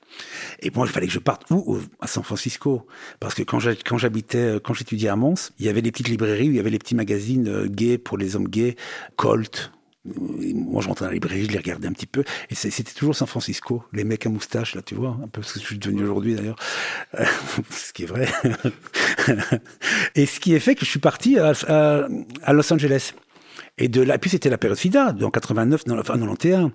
Et 0.61 0.71
moi, 0.71 0.87
il 0.87 0.93
fallait 0.93 1.07
que 1.07 1.13
je 1.13 1.19
parte 1.19 1.45
où? 1.51 1.79
À 2.01 2.07
San 2.07 2.23
Francisco. 2.23 2.87
Parce 3.21 3.35
que 3.35 3.43
quand 3.43 3.59
j'ha- 3.61 3.75
quand 3.75 3.99
j'habitais, 3.99 4.39
euh, 4.39 4.59
quand 4.59 4.73
j'étudiais 4.73 5.11
à 5.11 5.17
Mons, 5.17 5.53
il 5.59 5.67
y 5.67 5.69
avait 5.69 5.83
des 5.83 5.93
petites 5.93 6.09
librairies 6.09 6.49
où 6.49 6.53
il 6.53 6.57
y 6.57 6.61
avait 6.61 6.71
les 6.71 6.79
petits 6.79 6.95
magazines 6.95 7.49
euh, 7.49 7.67
gays 7.67 7.99
pour 7.99 8.17
les 8.17 8.37
hommes 8.37 8.49
gays, 8.49 8.77
Colt. 9.17 9.73
Moi, 10.07 10.83
je 10.83 10.89
rentrais 10.89 11.05
dans 11.05 11.11
la 11.11 11.15
librairie, 11.15 11.45
je 11.47 11.51
les 11.51 11.59
regardais 11.59 11.89
un 11.89 11.93
petit 11.93 12.07
peu. 12.07 12.23
Et 12.49 12.55
c'était 12.55 12.93
toujours 12.93 13.17
San 13.17 13.27
Francisco. 13.27 13.83
Les 13.93 14.05
mecs 14.05 14.25
à 14.25 14.29
moustache, 14.29 14.75
là, 14.77 14.83
tu 14.83 14.95
vois. 14.95 15.19
Un 15.23 15.27
peu 15.29 15.43
ce 15.43 15.55
que 15.55 15.61
je 15.61 15.65
suis 15.67 15.79
devenu 15.79 16.05
aujourd'hui, 16.05 16.37
d'ailleurs. 16.37 16.57
Euh, 17.19 17.25
ce 17.71 17.93
qui 17.93 18.05
est 18.05 18.07
vrai. 18.07 18.29
et 20.15 20.27
ce 20.27 20.39
qui 20.41 20.55
est 20.55 20.61
fait 20.61 20.75
que 20.77 20.85
je 20.85 20.91
suis 20.91 21.01
parti 21.01 21.39
à, 21.39 22.07
Los 22.53 22.73
Angeles. 22.73 23.15
Et 23.79 23.89
de 23.89 24.01
là, 24.01 24.17
puis 24.19 24.31
c'était 24.31 24.49
la 24.49 24.59
période 24.59 24.79
SIDA, 24.79 25.15
en 25.21 25.31
89, 25.31 25.87
non, 25.87 25.99
enfin 25.99 26.15
91. 26.15 26.71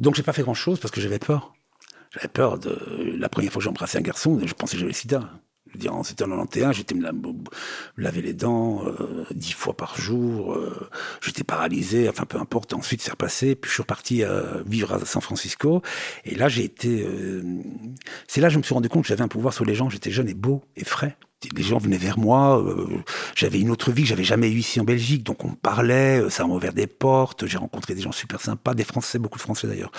Donc 0.00 0.14
j'ai 0.14 0.22
pas 0.22 0.32
fait 0.32 0.42
grand 0.42 0.54
chose 0.54 0.80
parce 0.80 0.90
que 0.92 1.00
j'avais 1.00 1.18
peur. 1.18 1.52
J'avais 2.12 2.28
peur 2.28 2.58
de 2.58 3.14
la 3.16 3.28
première 3.28 3.52
fois 3.52 3.60
que 3.60 3.64
j'ai 3.64 3.70
embrassé 3.70 3.98
un 3.98 4.02
garçon, 4.02 4.40
je 4.44 4.52
pensais 4.54 4.72
que 4.72 4.78
j'avais 4.80 4.90
le 4.92 4.96
sida. 4.96 5.30
Je 5.72 5.78
veux 5.88 6.02
c'était 6.02 6.24
en 6.24 6.28
91, 6.30 6.74
j'étais 6.74 6.96
me 6.96 7.02
la- 7.02 7.12
laver 7.96 8.22
les 8.22 8.32
dents 8.32 8.84
euh, 8.88 9.24
dix 9.30 9.52
fois 9.52 9.76
par 9.76 9.96
jour, 10.00 10.54
euh, 10.54 10.88
j'étais 11.20 11.44
paralysé, 11.44 12.08
enfin 12.08 12.24
peu 12.24 12.38
importe. 12.38 12.72
Ensuite 12.72 13.02
c'est 13.02 13.12
repassé, 13.12 13.54
puis 13.54 13.68
je 13.68 13.74
suis 13.74 13.82
reparti 13.82 14.24
euh, 14.24 14.64
vivre 14.66 14.92
à 14.94 15.04
San 15.04 15.22
Francisco. 15.22 15.82
Et 16.24 16.34
là 16.34 16.48
j'ai 16.48 16.64
été, 16.64 17.04
euh, 17.06 17.42
c'est 18.26 18.40
là 18.40 18.48
que 18.48 18.54
je 18.54 18.58
me 18.58 18.64
suis 18.64 18.74
rendu 18.74 18.88
compte 18.88 19.02
que 19.02 19.08
j'avais 19.08 19.22
un 19.22 19.28
pouvoir 19.28 19.54
sur 19.54 19.64
les 19.64 19.76
gens. 19.76 19.88
J'étais 19.88 20.10
jeune 20.10 20.28
et 20.28 20.34
beau 20.34 20.64
et 20.74 20.84
frais. 20.84 21.16
Les 21.56 21.62
gens 21.62 21.78
venaient 21.78 21.96
vers 21.96 22.18
moi. 22.18 22.62
euh, 22.62 22.86
j'avais 23.34 23.60
une 23.60 23.70
autre 23.70 23.92
vie 23.92 24.02
que 24.02 24.08
j'avais 24.08 24.24
jamais 24.24 24.50
eue 24.50 24.58
ici 24.58 24.78
en 24.78 24.84
Belgique, 24.84 25.22
donc 25.22 25.42
on 25.44 25.50
me 25.50 25.56
parlait, 25.56 26.20
euh, 26.20 26.28
ça 26.30 26.46
m'a 26.46 26.52
ouvert 26.54 26.74
des 26.74 26.86
portes. 26.86 27.46
J'ai 27.46 27.56
rencontré 27.56 27.94
des 27.94 28.02
gens 28.02 28.12
super 28.12 28.40
sympas, 28.40 28.74
des 28.74 28.84
Français, 28.84 29.18
beaucoup 29.18 29.38
de 29.38 29.42
Français 29.42 29.66
d'ailleurs. 29.66 29.90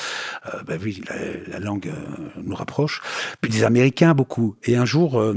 Euh, 0.53 0.61
bah 0.63 0.75
oui, 0.81 1.01
la, 1.09 1.53
la 1.53 1.59
langue 1.59 1.87
euh, 1.87 2.41
nous 2.43 2.55
rapproche. 2.55 3.01
Puis 3.41 3.51
des 3.51 3.63
Américains 3.63 4.13
beaucoup. 4.13 4.55
Et 4.63 4.75
un 4.75 4.85
jour, 4.85 5.19
euh, 5.19 5.33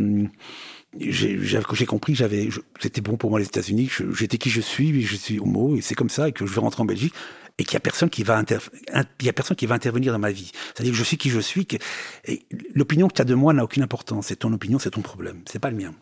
j'ai 1.01 1.87
compris 1.87 2.13
que 2.13 2.19
j'avais, 2.19 2.51
c'était 2.81 3.01
bon 3.01 3.17
pour 3.17 3.31
moi 3.31 3.39
les 3.39 3.47
États-Unis. 3.47 3.91
J'étais 4.15 4.37
qui 4.39 4.51
je 4.51 4.61
suis, 4.61 5.03
je 5.03 5.17
suis 5.17 5.41
homo, 5.41 5.75
et 5.77 5.81
c'est 5.81 5.95
comme 5.95 6.11
ça, 6.11 6.29
et 6.29 6.33
que 6.33 6.45
je 6.47 6.53
vais 6.55 6.61
rentrer 6.61 6.83
en 6.83 6.87
Belgique. 6.87 7.15
Et 7.59 7.65
qu'il 7.65 7.75
y 7.75 7.77
a 7.77 7.81
personne 7.81 8.11
qui 8.11 8.25
va 8.25 8.43
il 9.21 9.27
y 9.27 9.29
a 9.29 9.33
personne 9.33 9.57
qui 9.57 9.67
va 9.67 9.77
intervenir 9.77 10.13
dans 10.13 10.19
ma 10.19 10.33
vie. 10.33 10.51
C'est-à-dire 10.75 10.93
que 10.93 10.99
je 10.99 11.05
suis 11.05 11.17
qui 11.17 11.31
je 11.31 11.39
suis. 11.41 11.67
Que... 11.67 11.77
L'opinion 12.75 13.07
que 13.09 13.15
tu 13.15 13.23
as 13.23 13.25
de 13.25 13.35
moi 13.35 13.53
n'a 13.53 13.63
aucune 13.63 13.83
importance. 13.85 14.27
C'est 14.27 14.37
ton 14.37 14.53
opinion, 14.53 14.79
c'est 14.81 14.91
ton 14.91 15.03
problème. 15.03 15.43
C'est 15.51 15.61
pas 15.61 15.71
le 15.71 15.77
mien. 15.77 15.95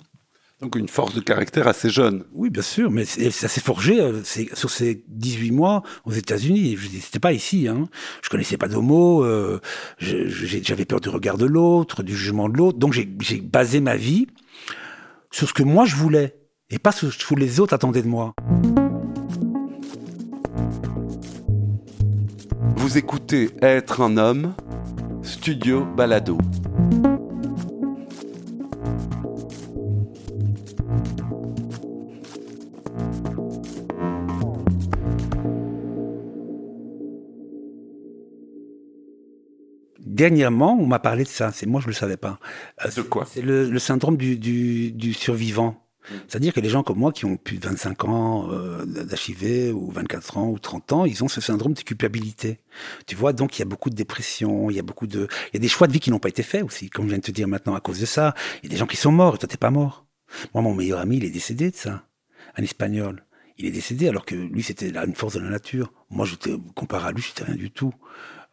Donc 0.63 0.77
une 0.77 0.89
force 0.89 1.13
de 1.13 1.21
caractère 1.21 1.67
assez 1.69 1.91
jeune. 1.91 2.25
Oui, 2.33 2.49
bien 2.49 2.63
sûr, 2.63 2.91
mais 2.91 3.05
c'est- 3.05 3.31
ça 3.33 3.49
s'est 3.49 3.61
forgé 3.61 4.01
euh, 4.01 4.23
sur 4.55 4.71
ces 4.71 5.05
18 5.09 5.51
mois 5.51 5.83
aux 6.05 6.13
États-Unis. 6.13 6.77
Je 6.79 6.89
dis, 6.89 7.01
C'était 7.01 7.19
pas 7.19 7.33
ici. 7.33 7.67
Hein. 7.69 7.89
Je 8.23 8.29
connaissais 8.31 8.57
pas 8.57 8.69
d'homo. 8.69 9.25
Euh, 9.25 9.61
J'avais 9.99 10.85
peur 10.85 11.01
du 11.01 11.09
regard 11.11 11.37
de 11.37 11.47
l'autre, 11.47 12.03
du 12.03 12.17
jugement 12.17 12.49
de 12.49 12.57
l'autre. 12.57 12.79
Donc 12.79 12.93
j'ai 12.93 13.13
j'ai 13.21 13.41
basé 13.41 13.81
ma 13.81 13.97
vie 13.97 14.27
sur 15.33 15.49
ce 15.49 15.53
que 15.53 15.63
moi 15.65 15.85
je 15.85 15.97
voulais 15.97 16.35
et 16.71 16.79
pas 16.79 16.93
sur 16.93 17.13
ce 17.13 17.27
que 17.27 17.35
les 17.35 17.61
autres 17.61 17.75
attendaient 17.75 18.03
de 18.03 18.09
moi. 18.09 18.33
Vous 22.93 22.99
écoutez 22.99 23.49
Être 23.63 24.03
un 24.03 24.19
homme, 24.19 24.53
Studio 25.23 25.87
Balado. 25.97 26.37
Dernièrement, 39.99 40.77
on 40.79 40.85
m'a 40.85 40.99
parlé 40.99 41.25
de 41.25 41.29
ça. 41.29 41.51
C'est 41.51 41.65
moi, 41.65 41.81
je 41.81 41.87
le 41.87 41.95
savais 41.95 42.19
pas. 42.19 42.39
Euh, 42.85 42.91
De 42.95 43.01
quoi? 43.01 43.25
C'est 43.27 43.41
le, 43.41 43.71
le 43.71 43.79
syndrome 43.79 44.19
du, 44.19 44.37
du, 44.37 44.93
du 44.93 45.15
survivant. 45.15 45.83
C'est-à-dire 46.29 46.53
que 46.53 46.61
les 46.61 46.69
gens 46.69 46.83
comme 46.83 46.99
moi 46.99 47.13
qui 47.13 47.25
ont 47.25 47.37
plus 47.37 47.59
de 47.59 47.67
25 47.67 48.05
ans 48.05 48.49
euh, 48.51 49.73
ou 49.73 49.91
24 49.91 50.39
ans 50.39 50.49
ou 50.49 50.59
30 50.59 50.93
ans, 50.93 51.05
ils 51.05 51.23
ont 51.23 51.29
ce 51.29 51.41
syndrome 51.41 51.75
de 51.75 51.81
culpabilité. 51.81 52.59
Tu 53.07 53.15
vois, 53.15 53.33
donc 53.33 53.57
il 53.57 53.61
y 53.61 53.63
a 53.63 53.67
beaucoup 53.67 53.91
de 53.91 53.95
dépression, 53.95 54.71
il 54.71 54.77
y 54.77 54.79
a 54.79 54.83
beaucoup 54.83 55.07
de, 55.07 55.29
il 55.53 55.55
y 55.55 55.57
a 55.57 55.61
des 55.61 55.69
choix 55.69 55.87
de 55.87 55.93
vie 55.93 56.01
qui 56.01 56.11
n'ont 56.11 56.19
pas 56.19 56.29
été 56.29 56.43
faits 56.43 56.63
aussi, 56.63 56.91
comme 56.91 57.05
je 57.05 57.11
viens 57.11 57.19
de 57.19 57.23
te 57.23 57.31
dire 57.31 57.49
maintenant 57.49 57.75
à 57.75 57.81
cause 57.81 58.01
de 58.01 58.07
ça. 58.07 58.35
Il 58.63 58.67
y 58.67 58.69
a 58.69 58.71
des 58.71 58.79
gens 58.79 58.87
qui 58.87 58.97
sont 58.97 59.13
morts 59.13 59.37
et 59.37 59.39
toi 59.39 59.49
t'es 59.49 59.57
pas 59.57 59.71
mort. 59.71 60.07
Moi, 60.55 60.63
mon 60.63 60.75
meilleur 60.75 61.01
ami, 61.01 61.19
il 61.19 61.25
est 61.25 61.31
décédé 61.31 61.71
de 61.71 61.77
ça. 61.77 62.05
Un 62.57 62.63
espagnol. 62.63 63.25
Il 63.59 63.67
est 63.67 63.71
décédé 63.71 64.09
alors 64.09 64.25
que 64.25 64.35
lui, 64.35 64.63
c'était 64.63 64.91
une 64.91 65.15
force 65.15 65.35
de 65.35 65.41
la 65.41 65.51
nature. 65.51 65.93
Moi, 66.11 66.27
j'étais, 66.27 66.57
comparé 66.75 67.09
à 67.09 67.13
lui, 67.13 67.23
j'étais 67.23 67.45
rien 67.45 67.57
du 67.57 67.71
tout. 67.71 67.93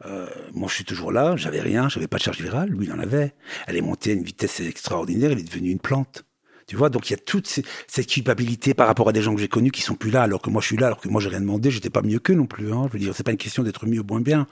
Euh, 0.06 0.28
moi, 0.54 0.68
je 0.70 0.76
suis 0.76 0.86
toujours 0.86 1.12
là, 1.12 1.36
j'avais 1.36 1.60
rien, 1.60 1.90
j'avais 1.90 2.08
pas 2.08 2.18
de 2.18 2.24
charge 2.24 2.42
virale, 2.42 2.70
lui, 2.70 2.86
il 2.86 2.94
en 2.94 3.00
avait. 3.00 3.34
Elle 3.68 3.76
est 3.76 3.82
montée 3.82 4.12
à 4.12 4.14
une 4.14 4.24
vitesse 4.24 4.60
extraordinaire, 4.62 5.32
elle 5.32 5.40
est 5.40 5.44
devenue 5.50 5.72
une 5.72 5.80
plante. 5.80 6.24
Tu 6.70 6.76
vois, 6.76 6.90
donc 6.92 7.10
il 7.10 7.14
y 7.14 7.16
a 7.16 7.18
toute 7.18 7.48
cette 7.88 8.06
culpabilité 8.08 8.76
par 8.76 8.86
rapport 8.86 9.10
à 9.10 9.12
des 9.12 9.24
gens 9.24 9.34
que 9.34 9.42
j'ai 9.42 9.48
connus 9.48 9.72
qui 9.72 9.82
sont 9.82 9.96
plus 9.96 10.12
là, 10.12 10.22
alors 10.22 10.40
que 10.40 10.52
moi 10.52 10.62
je 10.62 10.68
suis 10.68 10.78
là, 10.78 10.86
alors 10.86 11.00
que 11.02 11.10
moi 11.10 11.20
j'ai 11.20 11.30
rien 11.30 11.42
demandé, 11.42 11.72
j'étais 11.72 11.90
pas 11.90 12.04
mieux 12.04 12.20
qu'eux 12.20 12.36
non 12.36 12.46
plus. 12.46 12.72
Hein. 12.72 12.84
Je 12.90 12.94
veux 12.94 13.00
dire, 13.00 13.14
c'est 13.16 13.24
pas 13.24 13.32
une 13.32 13.38
question 13.38 13.64
d'être 13.64 13.88
mieux 13.88 14.02
ou 14.02 14.06
moins 14.08 14.22
bien. 14.22 14.46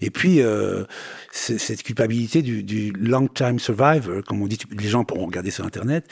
Et 0.00 0.10
puis 0.10 0.40
euh, 0.42 0.84
cette 1.32 1.82
culpabilité 1.82 2.40
du, 2.40 2.62
du 2.62 2.92
long 2.92 3.26
time 3.26 3.58
survivor, 3.58 4.22
comme 4.24 4.40
on 4.42 4.46
dit, 4.46 4.58
les 4.70 4.88
gens 4.88 5.04
pourront 5.04 5.26
regarder 5.26 5.50
sur 5.50 5.64
internet. 5.66 6.06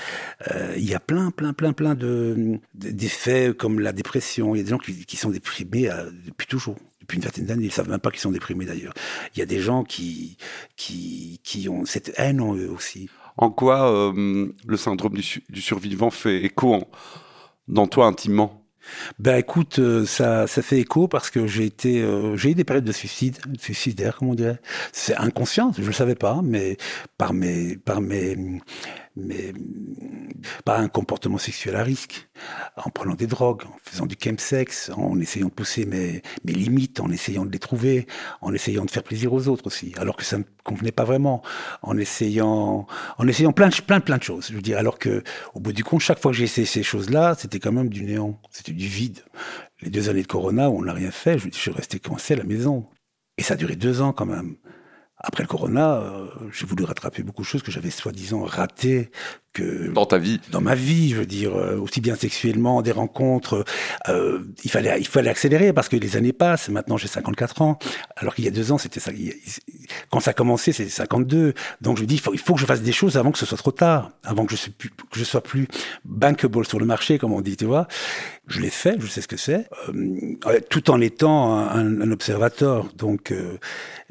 euh, 0.50 0.74
il 0.76 0.90
y 0.90 0.94
a 0.94 1.00
plein, 1.00 1.30
plein, 1.30 1.52
plein, 1.52 1.72
plein 1.72 1.94
de 1.94 2.58
de- 2.74 2.90
d'effets 2.90 3.52
comme 3.56 3.78
la 3.78 3.92
dépression. 3.92 4.56
Il 4.56 4.58
y 4.58 4.60
a 4.60 4.64
des 4.64 4.70
gens 4.70 4.78
qui, 4.78 5.06
qui 5.06 5.16
sont 5.16 5.30
déprimés 5.30 5.88
euh, 5.88 6.10
depuis 6.26 6.48
toujours. 6.48 6.76
Depuis 7.00 7.16
une 7.18 7.22
vingtaine 7.22 7.46
d'années, 7.46 7.66
ils 7.66 7.72
savent 7.72 7.90
même 7.90 8.00
pas 8.00 8.10
qu'ils 8.10 8.20
sont 8.20 8.32
déprimés 8.32 8.64
d'ailleurs. 8.64 8.94
Il 9.36 9.38
y 9.38 9.42
a 9.42 9.46
des 9.46 9.60
gens 9.60 9.84
qui, 9.84 10.36
qui, 10.76 11.38
qui 11.44 11.68
ont 11.68 11.84
cette 11.84 12.12
haine 12.16 12.40
en 12.40 12.56
eux 12.56 12.70
aussi. 12.70 13.08
En 13.36 13.50
quoi 13.50 13.90
euh, 13.92 14.52
le 14.66 14.76
syndrome 14.76 15.14
du, 15.14 15.22
su- 15.22 15.44
du 15.48 15.60
survivant 15.60 16.10
fait 16.10 16.44
écho 16.44 16.82
dans 17.68 17.86
toi 17.88 18.06
intimement? 18.06 18.66
Ben 19.18 19.36
écoute, 19.38 19.78
euh, 19.78 20.04
ça, 20.06 20.46
ça 20.46 20.62
fait 20.62 20.78
écho 20.80 21.08
parce 21.08 21.30
que 21.30 21.46
j'ai 21.46 21.64
été, 21.64 22.02
euh, 22.02 22.36
j'ai 22.36 22.50
eu 22.50 22.54
des 22.54 22.64
périodes 22.64 22.84
de 22.84 22.92
suicide, 22.92 23.38
suicidaire, 23.58 24.16
comme 24.18 24.28
on 24.28 24.34
dirait. 24.34 24.60
C'est 24.92 25.16
inconscient, 25.16 25.72
je 25.76 25.82
le 25.82 25.92
savais 25.92 26.14
pas, 26.14 26.40
mais 26.42 26.76
par 27.18 27.32
mes, 27.32 27.76
par 27.76 28.00
mes, 28.00 28.36
mais 29.16 29.52
pas 30.64 30.78
un 30.78 30.88
comportement 30.88 31.38
sexuel 31.38 31.76
à 31.76 31.82
risque, 31.82 32.28
en 32.76 32.90
prenant 32.90 33.14
des 33.14 33.26
drogues, 33.26 33.62
en 33.64 33.76
faisant 33.82 34.06
du 34.06 34.16
chemsex, 34.22 34.90
en 34.90 35.18
essayant 35.20 35.46
de 35.46 35.52
pousser 35.52 35.86
mes, 35.86 36.22
mes 36.44 36.52
limites, 36.52 37.00
en 37.00 37.10
essayant 37.10 37.44
de 37.44 37.52
les 37.52 37.58
trouver, 37.58 38.06
en 38.40 38.52
essayant 38.52 38.84
de 38.84 38.90
faire 38.90 39.04
plaisir 39.04 39.32
aux 39.32 39.48
autres 39.48 39.66
aussi, 39.66 39.94
alors 39.98 40.16
que 40.16 40.24
ça 40.24 40.38
me 40.38 40.44
convenait 40.64 40.92
pas 40.92 41.04
vraiment, 41.04 41.42
en 41.82 41.96
essayant, 41.96 42.86
en 43.18 43.28
essayant 43.28 43.52
plein, 43.52 43.70
plein, 43.70 44.00
plein 44.00 44.18
de 44.18 44.22
choses. 44.22 44.48
Je 44.48 44.54
veux 44.54 44.62
dire, 44.62 44.78
alors 44.78 44.98
que, 44.98 45.22
au 45.54 45.60
bout 45.60 45.72
du 45.72 45.84
compte, 45.84 46.00
chaque 46.00 46.18
fois 46.18 46.32
que 46.32 46.36
j'ai 46.36 46.44
essayé 46.44 46.66
ces 46.66 46.82
choses-là, 46.82 47.36
c'était 47.38 47.60
quand 47.60 47.72
même 47.72 47.88
du 47.88 48.04
néant, 48.04 48.40
c'était 48.50 48.72
du 48.72 48.86
vide. 48.86 49.20
Les 49.80 49.90
deux 49.90 50.08
années 50.08 50.22
de 50.22 50.26
Corona 50.26 50.70
où 50.70 50.78
on 50.78 50.82
n'a 50.82 50.92
rien 50.92 51.10
fait, 51.10 51.38
je, 51.38 51.48
je 51.52 51.56
suis 51.56 51.70
resté 51.70 52.00
coincé 52.00 52.34
à 52.34 52.38
la 52.38 52.44
maison. 52.44 52.88
Et 53.36 53.42
ça 53.42 53.54
a 53.54 53.56
duré 53.56 53.76
deux 53.76 54.00
ans 54.00 54.12
quand 54.12 54.26
même. 54.26 54.56
Après 55.26 55.42
le 55.42 55.48
Corona, 55.48 55.94
euh, 55.94 56.26
j'ai 56.52 56.66
voulu 56.66 56.84
rattraper 56.84 57.22
beaucoup 57.22 57.40
de 57.40 57.46
choses 57.46 57.62
que 57.62 57.72
j'avais 57.72 57.88
soi-disant 57.88 58.44
ratées, 58.44 59.10
que 59.54 59.88
Dans 59.88 60.04
ta 60.04 60.18
vie. 60.18 60.40
dans 60.50 60.60
ma 60.60 60.74
vie, 60.74 61.10
je 61.10 61.16
veux 61.16 61.26
dire, 61.26 61.56
euh, 61.56 61.78
aussi 61.78 62.00
bien 62.00 62.16
sexuellement, 62.16 62.82
des 62.82 62.92
rencontres, 62.92 63.64
euh, 64.08 64.40
il 64.64 64.70
fallait 64.70 64.98
il 64.98 65.06
fallait 65.06 65.30
accélérer 65.30 65.72
parce 65.72 65.88
que 65.88 65.96
les 65.96 66.16
années 66.16 66.32
passent. 66.32 66.68
Maintenant, 66.68 66.96
j'ai 66.96 67.08
54 67.08 67.62
ans, 67.62 67.78
alors 68.16 68.34
qu'il 68.34 68.44
y 68.44 68.48
a 68.48 68.50
deux 68.50 68.72
ans, 68.72 68.78
c'était 68.78 69.00
ça. 69.00 69.12
Quand 70.10 70.20
ça 70.20 70.32
a 70.32 70.34
commencé, 70.34 70.72
c'était 70.72 70.90
52. 70.90 71.54
Donc 71.80 71.96
je 71.96 72.02
me 72.02 72.06
dis, 72.06 72.16
il 72.16 72.20
faut, 72.20 72.34
il 72.34 72.40
faut 72.40 72.54
que 72.54 72.60
je 72.60 72.66
fasse 72.66 72.82
des 72.82 72.92
choses 72.92 73.16
avant 73.16 73.30
que 73.30 73.38
ce 73.38 73.46
soit 73.46 73.56
trop 73.56 73.70
tard, 73.70 74.10
avant 74.24 74.44
que 74.44 74.52
je, 74.52 74.56
sois 74.56 74.72
plus, 74.76 74.90
que 74.90 75.18
je 75.18 75.24
sois 75.24 75.42
plus 75.42 75.68
bankable 76.04 76.66
sur 76.66 76.80
le 76.80 76.86
marché, 76.86 77.18
comme 77.18 77.32
on 77.32 77.40
dit, 77.40 77.56
tu 77.56 77.64
vois. 77.64 77.86
Je 78.46 78.60
l'ai 78.60 78.70
fait, 78.70 78.96
je 79.00 79.06
sais 79.06 79.22
ce 79.22 79.28
que 79.28 79.38
c'est, 79.38 79.66
euh, 79.88 80.60
tout 80.68 80.90
en 80.90 81.00
étant 81.00 81.54
un, 81.56 82.02
un 82.02 82.10
observateur. 82.10 82.92
Donc, 82.94 83.30
euh, 83.32 83.56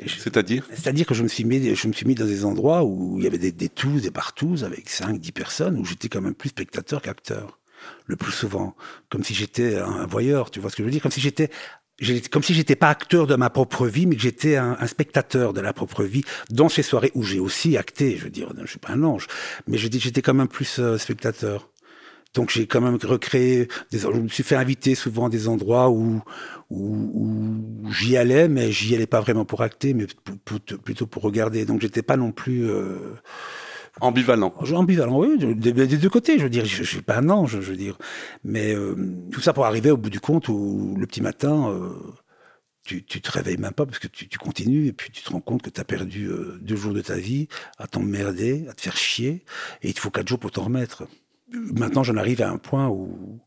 C'est-à-dire? 0.07 0.67
C'est-à-dire 0.73 1.05
que 1.05 1.13
je 1.13 1.21
me 1.21 1.27
suis 1.27 1.43
mis, 1.43 1.75
je 1.75 1.87
me 1.87 1.93
suis 1.93 2.07
mis 2.07 2.15
dans 2.15 2.25
des 2.25 2.43
endroits 2.45 2.83
où 2.83 3.19
il 3.19 3.25
y 3.25 3.27
avait 3.27 3.37
des, 3.37 3.51
des 3.51 3.69
tous, 3.69 4.01
des 4.01 4.09
partous, 4.09 4.63
avec 4.63 4.89
5, 4.89 5.19
10 5.19 5.32
personnes, 5.33 5.77
où 5.77 5.85
j'étais 5.85 6.09
quand 6.09 6.21
même 6.21 6.35
plus 6.35 6.49
spectateur 6.49 7.01
qu'acteur. 7.01 7.59
Le 8.05 8.15
plus 8.15 8.31
souvent. 8.31 8.75
Comme 9.09 9.25
si 9.25 9.33
j'étais 9.33 9.77
un 9.77 10.05
voyeur, 10.05 10.51
tu 10.51 10.61
vois 10.61 10.69
ce 10.69 10.77
que 10.77 10.83
je 10.83 10.85
veux 10.85 10.91
dire? 10.91 11.01
Comme 11.01 11.11
si 11.11 11.19
j'étais, 11.19 11.49
comme 12.31 12.43
si 12.43 12.53
j'étais 12.53 12.75
pas 12.75 12.89
acteur 12.89 13.27
de 13.27 13.35
ma 13.35 13.49
propre 13.49 13.87
vie, 13.87 14.05
mais 14.05 14.15
que 14.15 14.21
j'étais 14.21 14.55
un, 14.55 14.87
spectateur 14.87 15.53
de 15.53 15.61
la 15.61 15.73
propre 15.73 16.03
vie 16.03 16.23
dans 16.49 16.69
ces 16.69 16.83
soirées 16.83 17.11
où 17.13 17.23
j'ai 17.23 17.39
aussi 17.39 17.77
acté. 17.77 18.17
Je 18.17 18.23
veux 18.23 18.29
dire, 18.29 18.53
je 18.61 18.69
suis 18.69 18.79
pas 18.79 18.93
un 18.93 19.03
ange, 19.03 19.27
mais 19.67 19.77
j'étais 19.77 20.21
quand 20.21 20.33
même 20.33 20.47
plus 20.47 20.79
euh, 20.79 20.97
spectateur. 20.97 21.69
Donc 22.33 22.49
j'ai 22.49 22.65
quand 22.65 22.81
même 22.81 22.97
recréé 23.03 23.67
je 23.91 24.07
me 24.07 24.27
suis 24.27 24.41
fait 24.41 24.55
inviter 24.55 24.95
souvent 24.95 25.27
à 25.27 25.29
des 25.29 25.47
endroits 25.47 25.89
où 25.89 26.21
où, 26.71 27.61
j'y 27.91 28.17
allais, 28.17 28.47
mais 28.47 28.71
j'y 28.71 28.95
allais 28.95 29.05
pas 29.05 29.21
vraiment 29.21 29.45
pour 29.45 29.61
acter, 29.61 29.93
mais 29.93 30.07
plutôt 30.83 31.05
pour 31.05 31.21
regarder. 31.21 31.65
Donc 31.65 31.81
j'étais 31.81 32.01
pas 32.01 32.17
non 32.17 32.31
plus 32.31 32.67
euh, 32.67 33.13
Ambivalent. 34.01 34.53
ambivalent, 34.73 35.19
oui, 35.19 35.37
des, 35.55 35.73
deux 35.73 36.09
côtés. 36.09 36.37
Je 36.39 36.43
veux 36.43 36.49
dire, 36.49 36.65
je, 36.65 36.77
je 36.83 36.89
suis 36.89 37.01
pas 37.01 37.17
un 37.17 37.29
ange, 37.29 37.59
je 37.61 37.71
veux 37.71 37.77
dire, 37.77 37.97
mais 38.43 38.73
euh, 38.73 38.95
tout 39.31 39.39
ça 39.41 39.53
pour 39.53 39.65
arriver 39.65 39.91
au 39.91 39.97
bout 39.97 40.09
du 40.09 40.19
compte 40.19 40.49
où 40.49 40.95
le 40.97 41.05
petit 41.05 41.21
matin. 41.21 41.69
euh, 41.69 41.89
tu, 42.83 43.03
tu 43.05 43.21
te 43.21 43.31
réveilles 43.31 43.57
même 43.57 43.71
pas 43.73 43.85
parce 43.85 43.99
que 43.99 44.07
tu, 44.07 44.27
tu 44.27 44.37
continues 44.37 44.87
et 44.87 44.93
puis 44.93 45.09
tu 45.09 45.23
te 45.23 45.29
rends 45.29 45.39
compte 45.41 45.61
que 45.61 45.69
tu 45.69 45.79
as 45.79 45.85
perdu 45.85 46.25
euh, 46.27 46.57
deux 46.61 46.75
jours 46.75 46.93
de 46.93 47.01
ta 47.01 47.15
vie 47.15 47.47
à 47.77 47.87
t'emmerder, 47.87 48.65
à 48.69 48.73
te 48.73 48.81
faire 48.81 48.97
chier 48.97 49.45
et 49.81 49.89
il 49.89 49.93
te 49.93 49.99
faut 50.01 50.11
quatre 50.11 50.27
jours 50.27 50.39
pour 50.39 50.51
t'en 50.51 50.63
remettre. 50.63 51.05
Maintenant, 51.49 52.03
j'en 52.03 52.17
arrive 52.17 52.41
à 52.41 52.49
un 52.49 52.57
point 52.57 52.89
où 52.89 53.39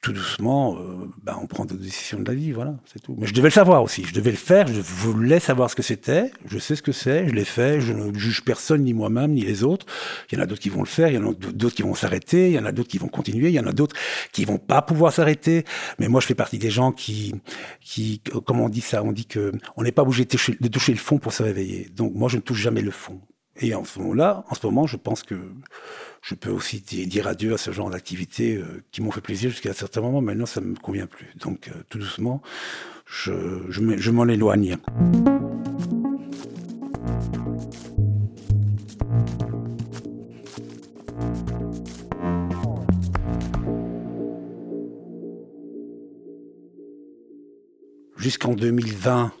tout 0.00 0.12
doucement, 0.12 0.78
euh, 0.78 1.10
ben, 1.24 1.36
on 1.42 1.46
prend 1.46 1.64
des 1.64 1.74
décisions 1.74 2.20
de 2.20 2.28
la 2.28 2.34
vie, 2.34 2.52
voilà, 2.52 2.76
c'est 2.86 3.00
tout. 3.02 3.16
Mais 3.18 3.26
je 3.26 3.34
devais 3.34 3.48
le 3.48 3.52
savoir 3.52 3.82
aussi, 3.82 4.04
je 4.04 4.14
devais 4.14 4.30
le 4.30 4.36
faire, 4.36 4.68
je 4.68 4.80
voulais 4.80 5.40
savoir 5.40 5.70
ce 5.70 5.74
que 5.74 5.82
c'était, 5.82 6.30
je 6.46 6.58
sais 6.58 6.76
ce 6.76 6.82
que 6.82 6.92
c'est, 6.92 7.26
je 7.26 7.32
l'ai 7.32 7.44
fait, 7.44 7.80
je 7.80 7.92
ne 7.92 8.16
juge 8.16 8.44
personne, 8.44 8.84
ni 8.84 8.94
moi-même, 8.94 9.32
ni 9.32 9.42
les 9.42 9.64
autres. 9.64 9.86
Il 10.30 10.38
y 10.38 10.40
en 10.40 10.44
a 10.44 10.46
d'autres 10.46 10.60
qui 10.60 10.68
vont 10.68 10.82
le 10.82 10.86
faire, 10.86 11.08
il 11.08 11.14
y 11.14 11.18
en 11.18 11.30
a 11.30 11.34
d'autres 11.34 11.74
qui 11.74 11.82
vont 11.82 11.94
s'arrêter, 11.94 12.48
il 12.48 12.54
y 12.54 12.58
en 12.60 12.64
a 12.64 12.70
d'autres 12.70 12.88
qui 12.88 12.98
vont 12.98 13.08
continuer, 13.08 13.48
il 13.48 13.54
y 13.54 13.60
en 13.60 13.66
a 13.66 13.72
d'autres 13.72 13.96
qui 14.30 14.44
vont 14.44 14.58
pas 14.58 14.82
pouvoir 14.82 15.12
s'arrêter. 15.12 15.64
Mais 15.98 16.06
moi, 16.06 16.20
je 16.20 16.26
fais 16.26 16.36
partie 16.36 16.58
des 16.58 16.70
gens 16.70 16.92
qui, 16.92 17.34
qui, 17.80 18.22
comment 18.46 18.66
on 18.66 18.68
dit 18.68 18.80
ça 18.80 19.02
On 19.02 19.10
dit 19.10 19.26
que 19.26 19.52
on 19.76 19.82
n'est 19.82 19.92
pas 19.92 20.02
obligé 20.02 20.24
de 20.24 20.30
toucher, 20.30 20.56
de 20.60 20.68
toucher 20.68 20.92
le 20.92 20.98
fond 20.98 21.18
pour 21.18 21.32
se 21.32 21.42
réveiller. 21.42 21.88
Donc 21.94 22.14
moi, 22.14 22.28
je 22.28 22.36
ne 22.36 22.42
touche 22.42 22.60
jamais 22.60 22.82
le 22.82 22.92
fond. 22.92 23.20
Et 23.60 23.74
en 23.74 23.84
ce 23.84 23.98
moment, 23.98 24.86
je 24.86 24.96
pense 24.96 25.22
que 25.22 25.34
je 26.22 26.34
peux 26.34 26.50
aussi 26.50 26.80
di- 26.80 27.06
dire 27.06 27.26
adieu 27.26 27.54
à 27.54 27.58
ce 27.58 27.72
genre 27.72 27.90
d'activités 27.90 28.56
euh, 28.56 28.82
qui 28.92 29.02
m'ont 29.02 29.10
fait 29.10 29.20
plaisir 29.20 29.50
jusqu'à 29.50 29.70
un 29.70 29.74
certain 29.74 30.00
moment. 30.00 30.20
Maintenant, 30.20 30.46
ça 30.46 30.60
me 30.60 30.74
convient 30.76 31.06
plus. 31.06 31.28
Donc, 31.40 31.68
euh, 31.68 31.72
tout 31.88 31.98
doucement, 31.98 32.40
je 33.06 34.10
m'en 34.10 34.28
éloigne. 34.28 34.76
Jusqu'en 48.16 48.54
2020, 48.54 49.32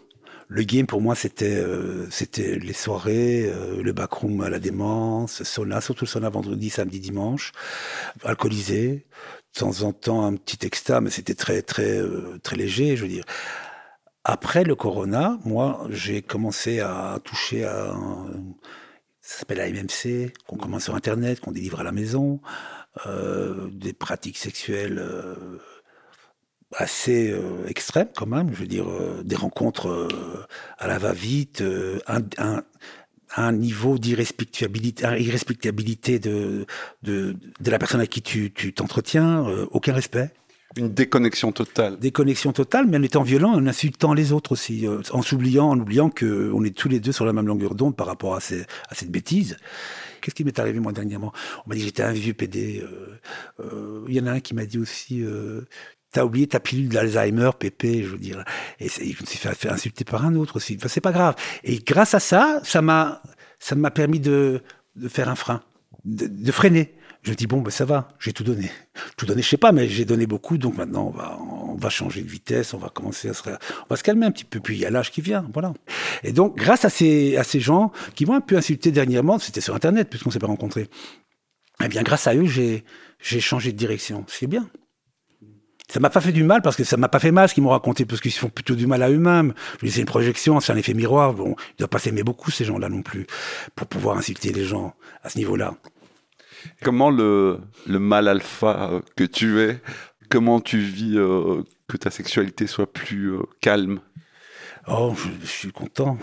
le 0.48 0.62
game 0.62 0.86
pour 0.86 1.02
moi 1.02 1.14
c'était 1.14 1.56
euh, 1.56 2.08
c'était 2.10 2.58
les 2.58 2.72
soirées, 2.72 3.44
euh, 3.46 3.82
le 3.82 3.92
backroom 3.92 4.40
à 4.40 4.50
la 4.50 4.58
démence, 4.58 5.42
sauna, 5.42 5.80
surtout 5.80 6.04
le 6.04 6.08
sauna 6.08 6.30
vendredi, 6.30 6.70
samedi, 6.70 7.00
dimanche, 7.00 7.52
alcoolisé, 8.24 9.06
de 9.54 9.60
temps 9.60 9.82
en 9.82 9.92
temps 9.92 10.24
un 10.24 10.34
petit 10.36 10.66
extra, 10.66 11.00
mais 11.00 11.10
c'était 11.10 11.34
très 11.34 11.62
très 11.62 11.98
euh, 11.98 12.38
très 12.42 12.56
léger, 12.56 12.96
je 12.96 13.02
veux 13.02 13.08
dire. 13.08 13.24
Après 14.24 14.64
le 14.64 14.74
corona, 14.74 15.38
moi 15.44 15.86
j'ai 15.90 16.22
commencé 16.22 16.80
à 16.80 17.18
toucher 17.24 17.64
à 17.64 17.94
ça 19.20 19.40
s'appelle 19.40 19.60
AMMC, 19.60 20.32
qu'on 20.46 20.56
commence 20.56 20.84
sur 20.84 20.94
internet, 20.94 21.40
qu'on 21.40 21.52
délivre 21.52 21.80
à 21.80 21.82
la 21.82 21.92
maison, 21.92 22.40
euh, 23.06 23.68
des 23.72 23.92
pratiques 23.92 24.38
sexuelles. 24.38 24.98
Euh, 26.72 26.76
assez 26.78 27.30
euh, 27.30 27.66
extrême 27.68 28.08
quand 28.16 28.26
même, 28.26 28.50
je 28.54 28.60
veux 28.60 28.66
dire, 28.66 28.88
euh, 28.88 29.22
des 29.24 29.36
rencontres 29.36 29.88
euh, 29.88 30.08
à 30.78 30.86
la 30.88 30.98
va-vite, 30.98 31.60
euh, 31.62 31.98
un, 32.06 32.20
un, 32.38 32.62
un 33.36 33.52
niveau 33.52 33.98
d'irrespectabilité 33.98 35.04
irrespectabilité 35.20 36.18
de, 36.18 36.66
de, 37.02 37.36
de 37.60 37.70
la 37.70 37.78
personne 37.78 38.00
à 38.00 38.06
qui 38.06 38.22
tu 38.22 38.52
tu 38.52 38.72
t'entretiens, 38.74 39.46
euh, 39.48 39.66
aucun 39.70 39.92
respect, 39.94 40.30
Une 40.76 40.92
déconnexion 40.94 41.50
totale. 41.52 41.98
déconnexion 41.98 42.52
totale, 42.52 42.86
mais 42.88 42.98
en 42.98 43.02
étant 43.02 43.22
violent, 43.22 43.52
en 43.54 43.66
insultant 43.66 44.12
les 44.14 44.32
autres 44.32 44.52
aussi, 44.52 44.86
euh, 44.86 45.00
en 45.12 45.22
s'oubliant, 45.22 45.68
en 45.70 45.78
oubliant 45.80 46.10
que 46.10 46.50
on 46.54 46.62
est 46.64 46.76
tous 46.76 46.88
les 46.88 47.00
deux 47.00 47.12
sur 47.12 47.24
la 47.26 47.32
même 47.32 47.46
longueur 47.46 47.74
d'onde 47.74 47.96
par 47.96 48.06
rapport 48.06 48.34
à, 48.36 48.40
ces, 48.40 48.62
à 48.88 48.94
cette 48.94 49.10
bêtise. 49.10 49.56
Qu'est-ce 50.20 50.34
qui 50.34 50.44
m'est 50.44 50.58
arrivé 50.58 50.80
moi 50.80 50.92
dernièrement? 50.92 51.32
On 51.66 51.70
m'a 51.70 51.74
dit 51.76 51.82
j'étais 51.82 52.02
un 52.02 52.12
vieux 52.12 52.34
PD. 52.34 52.80
euh, 52.82 53.18
euh, 53.60 54.04
Il 54.08 54.14
y 54.14 54.20
en 54.20 54.26
a 54.26 54.32
un 54.32 54.40
qui 54.40 54.54
m'a 54.54 54.66
dit 54.66 54.78
aussi, 54.78 55.22
euh, 55.22 55.62
oublié 56.24 56.46
ta 56.46 56.60
pilule 56.60 56.88
d'Alzheimer, 56.88 57.50
Pépé, 57.58 58.02
je 58.02 58.08
veux 58.10 58.18
dire. 58.18 58.44
Et 58.80 58.88
je 58.88 59.20
me 59.20 59.26
suis 59.26 59.38
fait, 59.38 59.68
insulter 59.68 60.04
par 60.04 60.24
un 60.24 60.34
autre 60.34 60.56
aussi. 60.56 60.76
Enfin, 60.78 60.88
c'est 60.88 61.00
pas 61.00 61.12
grave. 61.12 61.34
Et 61.64 61.78
grâce 61.78 62.14
à 62.14 62.20
ça, 62.20 62.60
ça 62.64 62.82
m'a, 62.82 63.22
ça 63.58 63.74
m'a 63.74 63.90
permis 63.90 64.20
de, 64.20 64.62
faire 65.08 65.28
un 65.28 65.34
frein, 65.34 65.62
de, 66.04 66.52
freiner. 66.52 66.94
Je 67.22 67.30
me 67.30 67.36
dis 67.36 67.46
bon, 67.46 67.60
ben 67.60 67.70
ça 67.70 67.84
va, 67.84 68.08
j'ai 68.20 68.32
tout 68.32 68.44
donné. 68.44 68.70
Tout 69.16 69.26
donné, 69.26 69.42
je 69.42 69.48
sais 69.48 69.56
pas, 69.56 69.72
mais 69.72 69.88
j'ai 69.88 70.04
donné 70.04 70.26
beaucoup, 70.26 70.56
donc 70.56 70.76
maintenant 70.76 71.12
on 71.12 71.18
va, 71.18 71.36
on 71.40 71.74
va 71.74 71.90
changer 71.90 72.22
de 72.22 72.28
vitesse, 72.28 72.74
on 72.74 72.78
va 72.78 72.90
commencer 72.90 73.28
à 73.28 73.34
se, 73.34 73.42
va 73.42 73.96
se 73.96 74.04
calmer 74.04 74.24
un 74.24 74.30
petit 74.30 74.44
peu. 74.44 74.60
Puis 74.60 74.76
il 74.76 74.80
y 74.80 74.86
a 74.86 74.90
l'âge 74.90 75.10
qui 75.10 75.20
vient, 75.20 75.44
voilà. 75.52 75.74
Et 76.22 76.32
donc, 76.32 76.56
grâce 76.56 76.84
à 76.84 76.90
ces, 76.90 77.36
à 77.36 77.42
ces 77.42 77.60
gens 77.60 77.92
qui 78.14 78.24
m'ont 78.24 78.34
un 78.34 78.40
peu 78.40 78.56
insulté 78.56 78.92
dernièrement, 78.92 79.38
c'était 79.38 79.60
sur 79.60 79.74
Internet 79.74 80.08
puisqu'on 80.08 80.30
s'est 80.30 80.38
pas 80.38 80.46
rencontrés. 80.46 80.88
Eh 81.84 81.88
bien, 81.88 82.02
grâce 82.02 82.26
à 82.26 82.34
eux, 82.34 82.46
j'ai, 82.46 82.84
j'ai 83.20 83.40
changé 83.40 83.72
de 83.72 83.76
direction. 83.76 84.24
C'est 84.28 84.46
bien. 84.46 84.68
Ça 85.90 86.00
m'a 86.00 86.10
pas 86.10 86.20
fait 86.20 86.32
du 86.32 86.44
mal 86.44 86.60
parce 86.60 86.76
que 86.76 86.84
ça 86.84 86.98
m'a 86.98 87.08
pas 87.08 87.18
fait 87.18 87.32
mal 87.32 87.48
ce 87.48 87.54
qu'ils 87.54 87.62
m'ont 87.62 87.70
raconté 87.70 88.04
parce 88.04 88.20
qu'ils 88.20 88.32
se 88.32 88.38
font 88.38 88.50
plutôt 88.50 88.74
du 88.74 88.86
mal 88.86 89.02
à 89.02 89.10
eux-mêmes. 89.10 89.54
Je 89.82 89.88
c'est 89.88 90.00
une 90.00 90.06
projection, 90.06 90.60
c'est 90.60 90.72
un 90.72 90.76
effet 90.76 90.92
miroir. 90.92 91.32
Bon, 91.32 91.56
ils 91.72 91.78
doivent 91.78 91.88
pas 91.88 91.98
s'aimer 91.98 92.22
beaucoup 92.22 92.50
ces 92.50 92.66
gens-là 92.66 92.90
non 92.90 93.02
plus 93.02 93.26
pour 93.74 93.86
pouvoir 93.86 94.18
insulter 94.18 94.52
les 94.52 94.64
gens 94.64 94.94
à 95.22 95.30
ce 95.30 95.38
niveau-là. 95.38 95.74
Comment 96.82 97.10
le, 97.10 97.60
le 97.86 97.98
mal 97.98 98.28
alpha 98.28 98.90
euh, 98.90 99.00
que 99.16 99.24
tu 99.24 99.60
es, 99.60 99.80
comment 100.28 100.60
tu 100.60 100.78
vis 100.78 101.16
euh, 101.16 101.62
que 101.88 101.96
ta 101.96 102.10
sexualité 102.10 102.66
soit 102.66 102.92
plus 102.92 103.32
euh, 103.32 103.42
calme? 103.60 104.00
Oh, 104.90 105.14
je, 105.42 105.46
suis 105.46 105.70
content. 105.70 106.16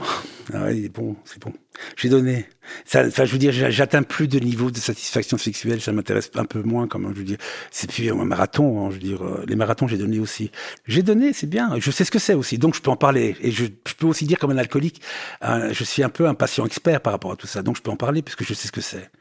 Ah 0.51 0.71
il 0.71 0.85
est 0.85 0.89
bon, 0.89 1.15
c'est 1.23 1.39
bon. 1.39 1.53
J'ai 1.97 2.09
donné. 2.09 2.47
Enfin, 2.87 3.25
je 3.25 3.31
veux 3.31 3.37
dire, 3.37 3.51
j'a- 3.51 3.69
j'atteins 3.69 4.01
plus 4.01 4.27
de 4.27 4.39
niveau 4.39 4.71
de 4.71 4.77
satisfaction 4.77 5.37
sexuelle. 5.37 5.81
Ça 5.81 5.91
m'intéresse 5.91 6.31
un 6.35 6.45
peu 6.45 6.63
moins, 6.63 6.87
même. 6.95 7.13
Je 7.13 7.19
veux 7.19 7.25
dire, 7.25 7.37
c'est 7.69 7.91
plus 7.91 8.09
un 8.11 8.25
marathon. 8.25 8.85
hein, 8.85 8.89
je 8.89 8.95
veux 8.95 9.01
dire, 9.01 9.23
euh, 9.23 9.45
les 9.47 9.55
marathons, 9.55 9.87
j'ai 9.87 9.97
donné 9.97 10.17
aussi. 10.17 10.51
J'ai 10.87 11.03
donné, 11.03 11.31
c'est 11.31 11.47
bien. 11.47 11.79
Je 11.79 11.91
sais 11.91 12.03
ce 12.05 12.11
que 12.11 12.17
c'est 12.17 12.33
aussi, 12.33 12.57
donc 12.57 12.75
je 12.75 12.81
peux 12.81 12.89
en 12.89 12.95
parler. 12.95 13.35
Et 13.41 13.51
je, 13.51 13.65
peux 13.65 14.07
aussi 14.07 14.25
dire, 14.25 14.39
comme 14.39 14.51
un 14.51 14.57
alcoolique, 14.57 15.01
je 15.43 15.83
suis 15.83 16.01
un 16.03 16.09
peu 16.09 16.27
un 16.27 16.33
patient 16.33 16.65
expert 16.65 17.01
par 17.01 17.13
rapport 17.13 17.31
à 17.31 17.35
tout 17.35 17.47
ça. 17.47 17.61
Donc 17.61 17.77
je 17.77 17.83
peux 17.83 17.91
en 17.91 17.97
parler 17.97 18.23
puisque 18.23 18.43
je 18.43 18.53
sais 18.55 18.67
ce 18.67 18.71
que 18.71 18.81
c'est. 18.81 19.11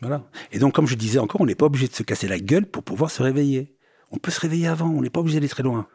Voilà. 0.00 0.24
Et 0.50 0.58
donc, 0.58 0.74
comme 0.74 0.86
je 0.86 0.94
disais 0.94 1.18
encore, 1.18 1.42
on 1.42 1.46
n'est 1.46 1.54
pas 1.54 1.66
obligé 1.66 1.88
de 1.88 1.94
se 1.94 2.02
casser 2.02 2.26
la 2.26 2.38
gueule 2.38 2.66
pour 2.66 2.82
pouvoir 2.82 3.10
se 3.10 3.22
réveiller. 3.22 3.76
On 4.10 4.16
peut 4.16 4.30
se 4.30 4.40
réveiller 4.40 4.66
avant. 4.66 4.88
On 4.88 5.02
n'est 5.02 5.10
pas 5.10 5.20
obligé 5.20 5.38
d'aller 5.38 5.48
très 5.48 5.62
loin. 5.62 5.86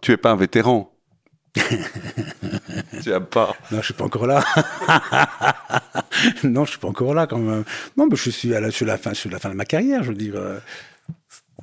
Tu 0.00 0.12
es 0.12 0.16
pas 0.16 0.30
un 0.30 0.36
vétéran. 0.36 0.92
Tu 3.02 3.12
as 3.12 3.20
pas. 3.20 3.54
Non, 3.70 3.78
je 3.78 3.84
suis 3.84 3.94
pas 3.94 4.04
encore 4.04 4.26
là. 4.26 4.42
non, 6.44 6.64
je 6.64 6.70
suis 6.70 6.78
pas 6.78 6.88
encore 6.88 7.14
là 7.14 7.26
quand 7.26 7.38
même. 7.38 7.64
Non, 7.96 8.06
mais 8.10 8.16
je 8.16 8.30
suis 8.30 8.54
à 8.54 8.60
la, 8.60 8.68
la 8.68 8.98
fin, 8.98 9.12
de 9.12 9.54
ma 9.54 9.64
carrière, 9.64 10.02
je 10.02 10.08
veux 10.08 10.14
dire. 10.14 10.34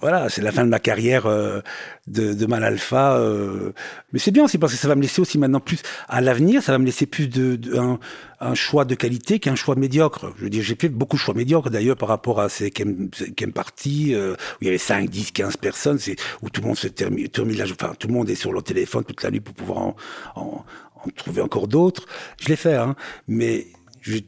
Voilà, 0.01 0.29
c'est 0.29 0.41
la 0.41 0.51
fin 0.51 0.63
de 0.63 0.70
ma 0.70 0.79
carrière 0.79 1.25
euh, 1.25 1.60
de, 2.08 2.34
de 2.34 2.46
mal 2.46 2.63
alpha. 2.63 3.18
Euh, 3.18 3.74
mais 4.13 4.20
c'est 4.20 4.32
bien 4.32 4.46
aussi 4.46 4.58
parce 4.58 4.74
que 4.74 4.79
ça 4.79 4.88
va 4.88 4.96
me 4.96 5.01
laisser 5.01 5.22
aussi 5.22 5.38
maintenant 5.38 5.60
plus 5.60 5.82
à 6.08 6.22
l'avenir, 6.22 6.63
ça 6.63 6.72
va 6.72 6.77
me 6.77 6.86
laisser 6.86 7.06
plus 7.06 7.27
de, 7.27 7.77
un, 7.77 8.00
un, 8.39 8.56
choix 8.56 8.86
de 8.86 8.96
qualité 8.96 9.39
qu'un 9.39 9.56
choix 9.56 9.75
médiocre. 9.75 10.32
Je 10.38 10.44
veux 10.44 10.50
dire, 10.50 10.63
j'ai 10.63 10.75
fait 10.79 10.88
beaucoup 10.89 11.18
de 11.18 11.22
choix 11.22 11.34
médiocres 11.34 11.70
d'ailleurs 11.70 11.98
par 11.98 12.08
rapport 12.10 12.39
à 12.39 12.48
ces 12.48 12.72
Kem, 12.72 13.10
parties 13.53 14.15
euh, 14.15 14.34
où 14.34 14.58
il 14.62 14.65
y 14.65 14.70
avait 14.70 14.77
5, 14.77 15.10
10, 15.10 15.32
15 15.34 15.58
personnes, 15.58 16.00
c'est 16.00 16.15
où 16.41 16.50
tout 16.50 16.62
le 16.62 16.68
monde 16.68 16.77
se 16.77 16.88
termine 16.88 17.27
enfin 17.72 17.94
tout 18.00 18.08
le 18.08 18.13
monde 18.13 18.29
est 18.29 18.36
sur 18.36 18.53
leur 18.53 18.63
téléphone 18.63 19.03
toute 19.03 19.22
la 19.24 19.32
nuit 19.32 19.41
pour 19.41 19.53
pouvoir 19.53 19.79
en, 19.79 19.96
en, 20.36 20.65
en 20.96 21.10
trouver 21.15 21.41
encore 21.41 21.68
d'autres. 21.68 22.06
Je 22.39 22.48
l'ai 22.48 22.56
fait, 22.56 22.75
hein, 22.75 22.96
mais 23.27 23.68
je, 24.01 24.20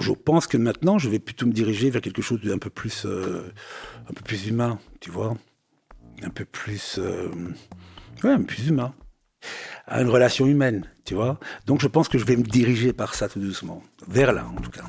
je, 0.00 0.12
pense 0.12 0.46
que 0.46 0.56
maintenant, 0.56 0.98
je 0.98 1.08
vais 1.08 1.18
plutôt 1.18 1.46
me 1.46 1.52
diriger 1.52 1.90
vers 1.90 2.00
quelque 2.00 2.22
chose 2.22 2.40
d'un 2.42 2.58
peu 2.58 2.70
plus, 2.70 3.04
euh, 3.06 3.42
un 4.08 4.12
peu 4.12 4.22
plus 4.22 4.46
humain, 4.48 4.78
tu 5.00 5.10
vois, 5.10 5.36
un 6.22 6.30
peu 6.30 6.44
plus, 6.44 6.98
euh, 6.98 7.28
ouais, 8.24 8.30
un 8.30 8.38
peu 8.38 8.44
plus 8.44 8.68
humain, 8.68 8.94
à 9.86 10.02
une 10.02 10.08
relation 10.08 10.46
humaine, 10.46 10.86
tu 11.04 11.14
vois. 11.14 11.38
Donc, 11.66 11.80
je 11.80 11.88
pense 11.88 12.08
que 12.08 12.18
je 12.18 12.24
vais 12.24 12.36
me 12.36 12.42
diriger 12.42 12.92
par 12.92 13.14
ça 13.14 13.28
tout 13.28 13.40
doucement, 13.40 13.82
vers 14.08 14.32
là, 14.32 14.46
en 14.56 14.60
tout 14.60 14.70
cas. 14.70 14.84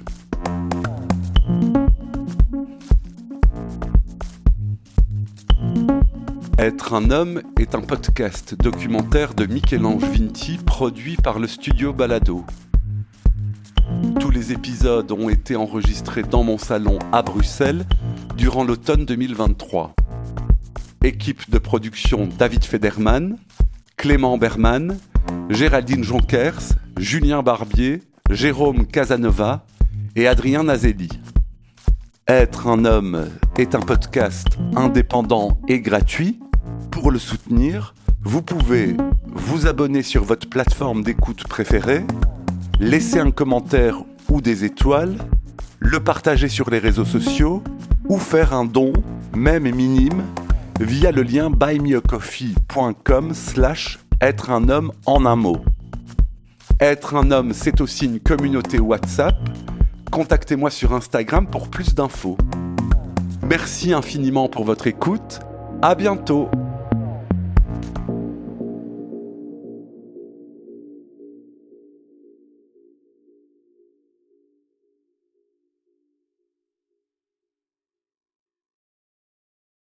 Être 6.58 6.94
un 6.94 7.10
homme 7.10 7.42
est 7.58 7.74
un 7.74 7.82
podcast 7.82 8.54
documentaire 8.54 9.34
de 9.34 9.48
Michel-Ange 9.48 10.04
Vinti 10.04 10.60
produit 10.64 11.16
par 11.16 11.40
le 11.40 11.48
studio 11.48 11.92
Balado. 11.92 12.46
Tous 14.20 14.30
les 14.30 14.52
épisodes 14.52 15.12
ont 15.12 15.30
été 15.30 15.56
enregistrés 15.56 16.24
dans 16.24 16.44
mon 16.44 16.58
salon 16.58 17.00
à 17.12 17.22
Bruxelles 17.22 17.86
durant 18.38 18.64
l'automne 18.64 19.06
2023. 19.06 19.94
Équipe 21.04 21.50
de 21.50 21.58
production 21.58 22.28
David 22.38 22.64
Federman, 22.64 23.38
Clément 23.98 24.38
Berman, 24.38 24.98
Géraldine 25.50 26.04
Jonkers, 26.04 26.74
Julien 26.98 27.44
Barbier, 27.44 28.02
Jérôme 28.30 28.86
Casanova 28.86 29.66
et 30.16 30.28
Adrien 30.28 30.64
Nazelli. 30.64 31.10
Être 32.28 32.68
un 32.68 32.86
homme 32.86 33.30
est 33.58 33.76
un 33.76 33.80
podcast 33.80 34.48
indépendant 34.76 35.60
et 35.68 35.82
gratuit. 35.82 36.40
Pour 36.92 37.12
le 37.12 37.20
soutenir, 37.20 37.94
vous 38.24 38.42
pouvez 38.42 38.96
vous 39.26 39.68
abonner 39.68 40.04
sur 40.04 40.24
votre 40.24 40.48
plateforme 40.48 41.04
d'écoute 41.04 41.48
préférée, 41.48 42.06
laisser 42.82 43.20
un 43.20 43.30
commentaire 43.30 44.04
ou 44.28 44.42
des 44.42 44.66
étoiles, 44.66 45.16
le 45.80 46.00
partager 46.00 46.50
sur 46.50 46.70
les 46.72 46.80
réseaux 46.80 47.06
sociaux 47.06 47.64
ou 48.10 48.18
faire 48.18 48.54
un 48.54 48.66
don, 48.66 48.92
même 49.36 49.70
minime, 49.70 50.24
via 50.80 51.12
le 51.12 51.22
lien 51.22 51.52
buymeacoffee.com 51.52 53.34
slash 53.34 54.00
être 54.20 54.50
un 54.50 54.68
homme 54.68 54.92
en 55.06 55.26
un 55.28 55.36
mot. 55.36 55.58
Être 56.80 57.16
un 57.16 57.30
homme, 57.30 57.54
c'est 57.54 57.82
aussi 57.82 58.06
une 58.06 58.20
communauté 58.20 58.80
WhatsApp. 58.80 59.36
Contactez-moi 60.12 60.72
sur 60.72 60.94
Instagram 60.94 61.46
pour 61.46 61.70
plus 61.70 61.94
d'infos. 61.94 62.38
Merci 63.48 63.94
infiniment 63.94 64.50
pour 64.50 64.66
votre 64.66 64.88
écoute. 64.88 65.40
À 65.84 65.94
bientôt. 65.94 66.50